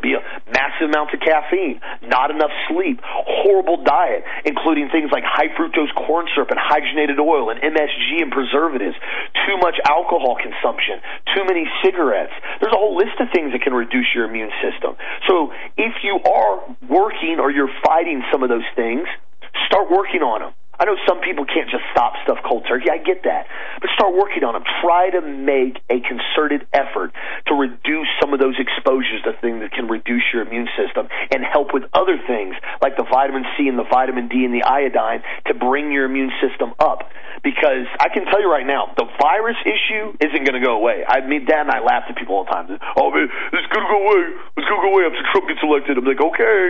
[0.00, 5.52] be a massive amounts of caffeine, not enough sleep, horrible diet, including things like high
[5.58, 8.96] fructose corn syrup and hydrogenated oil and MSG and preservatives,
[9.46, 11.00] too much alcohol consumption,
[11.34, 12.32] too many cigarettes.
[12.60, 14.96] There's a whole list of things that can reduce your immune system.
[15.28, 19.06] So if you are working or you're fighting some of those things,
[19.66, 20.52] start working on them.
[20.80, 22.90] I know some people can't just stop stuff cold turkey.
[22.90, 23.46] I get that.
[23.80, 24.64] But start working on them.
[24.82, 27.12] Try to make a concerted effort
[27.46, 31.44] to reduce some of those exposures, the things that can reduce your immune system, and
[31.44, 35.22] help with other things like the vitamin C and the vitamin D and the iodine
[35.46, 37.06] to bring your immune system up.
[37.42, 41.02] Because I can tell you right now, the virus issue isn't going to go away.
[41.06, 42.70] I mean, Dad and I laugh at people all the time.
[42.96, 44.22] Oh, man, it's going to go away.
[44.56, 45.98] It's going to go away after Trump gets elected.
[45.98, 46.62] I'm like, okay,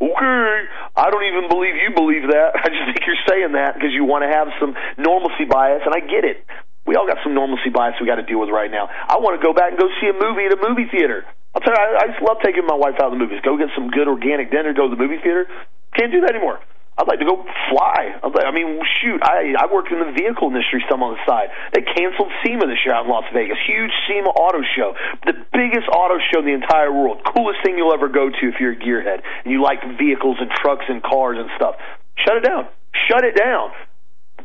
[0.00, 0.52] okay.
[0.94, 2.54] I don't even believe you believe that.
[2.64, 5.94] I just think you're saying that because you want to have some normalcy bias, and
[5.94, 6.46] I get it.
[6.86, 8.86] We all got some normalcy bias we got to deal with right now.
[8.88, 11.24] I want to go back and go see a movie at a movie theater.
[11.56, 13.40] I'll tell you, I, I just love taking my wife out to the movies.
[13.40, 15.48] Go get some good organic dinner, go to the movie theater.
[15.96, 16.60] Can't do that anymore.
[16.94, 18.14] I'd like to go fly.
[18.22, 21.50] I mean, shoot, I I work in the vehicle industry some on the side.
[21.74, 23.58] They canceled SEMA this year out in Las Vegas.
[23.66, 24.94] Huge SEMA auto show,
[25.26, 27.18] the biggest auto show in the entire world.
[27.26, 30.50] Coolest thing you'll ever go to if you're a gearhead and you like vehicles and
[30.54, 31.74] trucks and cars and stuff.
[32.22, 32.70] Shut it down.
[33.10, 33.74] Shut it down.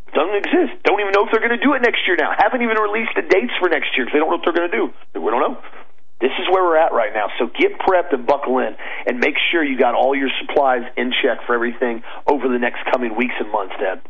[0.10, 0.82] Doesn't exist.
[0.90, 2.34] Don't even know if they're going to do it next year now.
[2.34, 4.74] Haven't even released the dates for next year because they don't know what they're going
[4.74, 4.86] to do.
[5.22, 5.62] We don't know.
[6.20, 7.28] This is where we're at right now.
[7.40, 8.76] So get prepped and buckle in
[9.08, 12.80] and make sure you got all your supplies in check for everything over the next
[12.92, 14.02] coming weeks and months, Dad.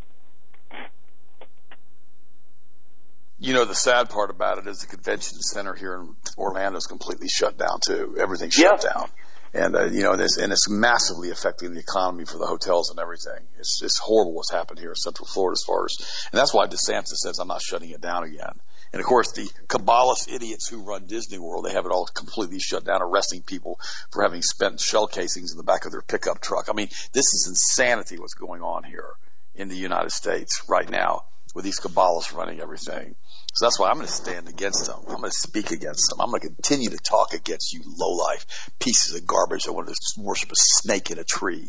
[3.37, 6.87] You know, the sad part about it is the convention center here in Orlando is
[6.87, 8.17] completely shut down too.
[8.19, 8.93] Everything's shut yeah.
[8.93, 9.09] down.
[9.53, 12.99] And, uh, you know, it's, and it's massively affecting the economy for the hotels and
[12.99, 13.47] everything.
[13.57, 15.97] It's just horrible what's happened here in Central Florida as far as,
[16.31, 18.59] and that's why DeSantis says I'm not shutting it down again.
[18.91, 22.59] And of course, the Kabbalist idiots who run Disney World, they have it all completely
[22.59, 23.79] shut down, arresting people
[24.11, 26.69] for having spent shell casings in the back of their pickup truck.
[26.69, 29.11] I mean, this is insanity what's going on here
[29.53, 31.23] in the United States right now
[31.53, 33.15] with these Kabbalists running everything.
[33.53, 34.99] So that's why I'm going to stand against them.
[35.07, 36.21] I'm going to speak against them.
[36.21, 40.21] I'm going to continue to talk against you low-life pieces of garbage that want to
[40.21, 41.67] worship a snake in a tree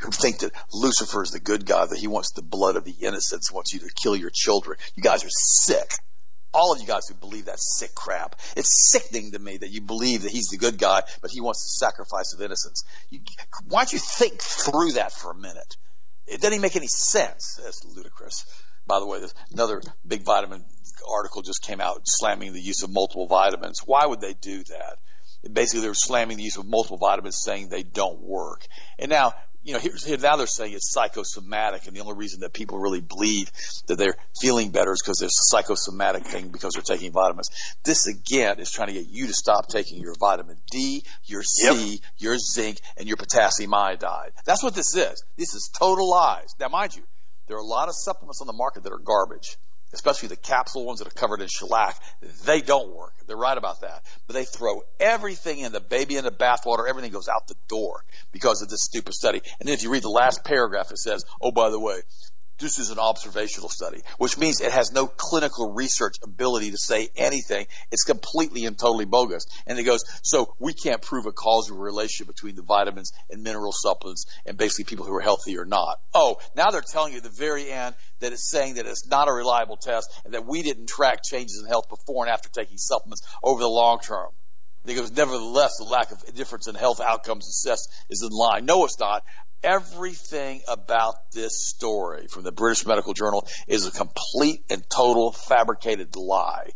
[0.00, 2.94] who think that Lucifer is the good God, that he wants the blood of the
[3.00, 4.78] innocents, wants you to kill your children.
[4.94, 5.92] You guys are sick
[6.52, 8.36] all of you guys who believe that sick crap.
[8.56, 11.62] It's sickening to me that you believe that he's the good guy, but he wants
[11.62, 12.84] the sacrifice of innocence.
[13.10, 13.20] You,
[13.66, 15.76] why don't you think through that for a minute?
[16.26, 17.60] It doesn't make any sense.
[17.62, 18.44] That's ludicrous.
[18.86, 19.20] By the way,
[19.52, 20.64] another big vitamin
[21.08, 23.80] article just came out slamming the use of multiple vitamins.
[23.84, 24.98] Why would they do that?
[25.52, 28.66] Basically, they're slamming the use of multiple vitamins, saying they don't work.
[28.98, 29.34] And now,
[29.68, 32.78] you know, here's, here now they're saying it's psychosomatic, and the only reason that people
[32.78, 33.50] really believe
[33.86, 37.50] that they're feeling better is because there's a psychosomatic thing because they're taking vitamins.
[37.84, 41.90] This again is trying to get you to stop taking your vitamin D, your C,
[41.90, 42.00] yep.
[42.16, 44.32] your zinc, and your potassium iodide.
[44.46, 45.22] That's what this is.
[45.36, 46.48] This is total lies.
[46.58, 47.02] Now, mind you,
[47.46, 49.58] there are a lot of supplements on the market that are garbage
[49.92, 52.00] especially the capsule ones that are covered in shellac,
[52.44, 53.14] they don't work.
[53.26, 54.02] They're right about that.
[54.26, 56.88] But they throw everything in the baby in the bathwater.
[56.88, 59.40] Everything goes out the door because of this stupid study.
[59.60, 62.00] And then if you read the last paragraph, it says, oh, by the way,
[62.58, 67.08] This is an observational study, which means it has no clinical research ability to say
[67.14, 67.66] anything.
[67.92, 69.46] It's completely and totally bogus.
[69.66, 73.70] And it goes, so we can't prove a causal relationship between the vitamins and mineral
[73.72, 76.00] supplements and basically people who are healthy or not.
[76.12, 79.28] Oh, now they're telling you at the very end that it's saying that it's not
[79.28, 82.76] a reliable test and that we didn't track changes in health before and after taking
[82.76, 84.30] supplements over the long term.
[84.84, 88.64] Because nevertheless, the lack of difference in health outcomes assessed is in line.
[88.64, 89.22] No, it's not
[89.62, 96.16] everything about this story from the British Medical Journal is a complete and total fabricated
[96.16, 96.70] lie.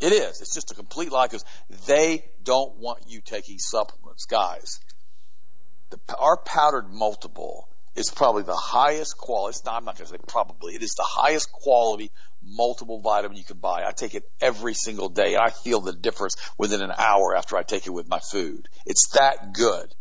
[0.00, 0.40] It is.
[0.40, 1.44] It's just a complete lie because
[1.86, 4.26] they don't want you taking supplements.
[4.26, 4.80] Guys,
[5.90, 9.58] the, our powdered multiple is probably the highest quality.
[9.64, 10.74] Not, I'm not going to say probably.
[10.74, 12.10] It is the highest quality
[12.42, 13.84] multiple vitamin you can buy.
[13.86, 15.36] I take it every single day.
[15.36, 18.68] I feel the difference within an hour after I take it with my food.
[18.86, 19.94] It's that good.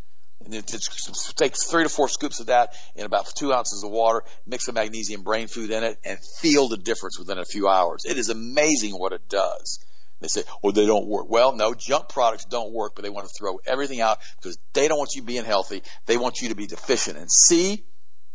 [0.46, 4.24] And it takes three to four scoops of that in about two ounces of water,
[4.46, 8.04] mix some magnesium brain food in it, and feel the difference within a few hours.
[8.06, 9.86] It is amazing what it does.
[10.20, 11.28] They say, well, they don't work.
[11.30, 14.88] Well, no, junk products don't work, but they want to throw everything out because they
[14.88, 15.82] don't want you being healthy.
[16.06, 17.84] They want you to be deficient in C.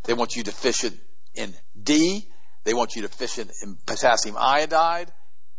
[0.05, 0.99] They want you deficient
[1.35, 2.29] in D.
[2.65, 5.13] They want you deficient in potassium iodide.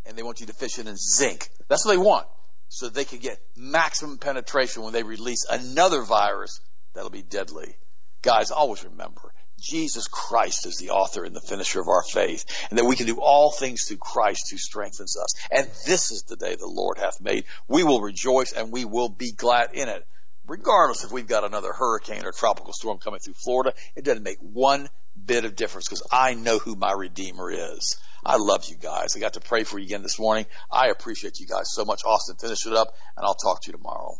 [0.04, 1.48] And they want you deficient in zinc.
[1.68, 2.26] That's what they want
[2.68, 6.60] so they can get maximum penetration when they release another virus
[6.94, 7.76] that'll be deadly.
[8.22, 12.78] Guys, always remember, Jesus Christ is the author and the finisher of our faith, and
[12.78, 15.34] that we can do all things through Christ who strengthens us.
[15.50, 17.44] And this is the day the Lord hath made.
[17.66, 20.06] We will rejoice and we will be glad in it.
[20.46, 24.38] Regardless if we've got another hurricane or tropical storm coming through Florida, it doesn't make
[24.40, 24.88] one
[25.26, 27.96] bit of difference because I know who my Redeemer is.
[28.24, 29.16] I love you guys.
[29.16, 30.46] I got to pray for you again this morning.
[30.70, 32.02] I appreciate you guys so much.
[32.04, 34.16] Austin, finish it up, and I'll talk to you tomorrow.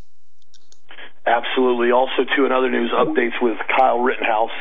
[1.26, 1.92] Absolutely.
[1.92, 4.54] Also, too, in other news updates with Kyle Rittenhouse.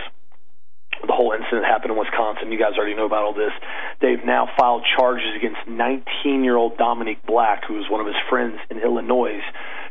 [1.05, 2.51] The whole incident happened in Wisconsin.
[2.51, 3.53] You guys already know about all this.
[4.01, 8.17] They've now filed charges against 19 year old Dominique Black, who was one of his
[8.29, 9.39] friends in Illinois,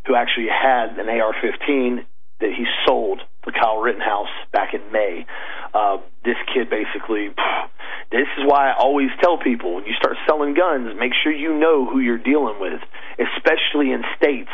[0.07, 2.05] who actually had an AR 15
[2.41, 5.27] that he sold the Kyle Rittenhouse back in May.
[5.73, 7.29] Uh, this kid basically,
[8.11, 11.55] this is why I always tell people when you start selling guns, make sure you
[11.59, 12.81] know who you're dealing with,
[13.19, 14.51] especially in states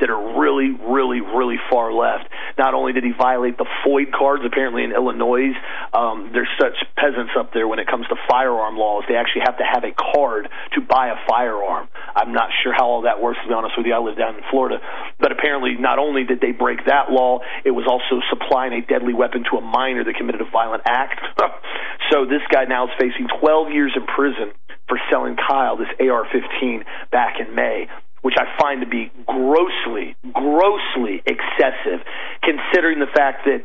[0.00, 2.26] that are really, really, really far left.
[2.58, 5.54] Not only did he violate the FOID cards, apparently in Illinois,
[5.92, 9.04] um, there's such peasants up there when it comes to firearm laws.
[9.08, 11.88] They actually have to have a card to buy a firearm.
[12.16, 13.94] I'm not sure how all that works, to be honest with you.
[13.94, 14.82] I live down in Florida.
[15.20, 19.14] But apparently, not only did they break that law, it was also supplying a deadly
[19.14, 21.22] weapon to a minor that committed a violent act.
[22.10, 24.50] so this guy now is facing 12 years in prison
[24.88, 27.86] for selling Kyle this AR 15 back in May
[28.24, 32.00] which I find to be grossly, grossly excessive,
[32.40, 33.62] considering the fact that,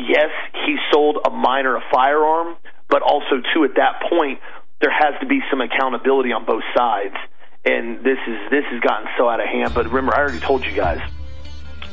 [0.00, 0.30] yes,
[0.66, 2.56] he sold a minor a firearm,
[2.90, 4.40] but also, too, at that point,
[4.80, 7.14] there has to be some accountability on both sides.
[7.64, 9.72] And this is this has gotten so out of hand.
[9.72, 11.00] But remember, I already told you guys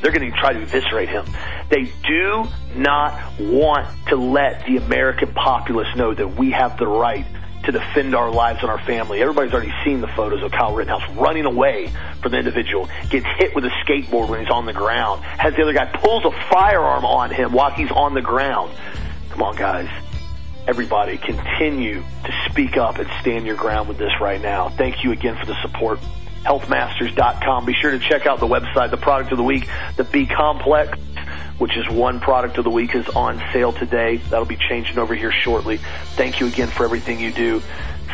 [0.01, 1.25] they're going to try to eviscerate him.
[1.69, 2.45] They do
[2.75, 7.27] not want to let the American populace know that we have the right
[7.63, 9.21] to defend our lives and our family.
[9.21, 11.91] Everybody's already seen the photos of Kyle Rittenhouse running away
[12.21, 15.61] from the individual, gets hit with a skateboard when he's on the ground, has the
[15.61, 18.75] other guy pulls a firearm on him while he's on the ground.
[19.29, 19.89] Come on, guys.
[20.67, 24.69] Everybody, continue to speak up and stand your ground with this right now.
[24.69, 25.99] Thank you again for the support.
[26.43, 27.65] Healthmasters.com.
[27.65, 30.97] Be sure to check out the website, the product of the week, the B complex
[31.61, 34.17] which is one product of the week, is on sale today.
[34.17, 35.77] That'll be changing over here shortly.
[36.15, 37.61] Thank you again for everything you do.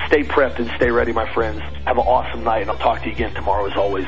[0.07, 1.61] Stay prepped and stay ready, my friends.
[1.85, 4.05] Have an awesome night, and I'll talk to you again tomorrow as always.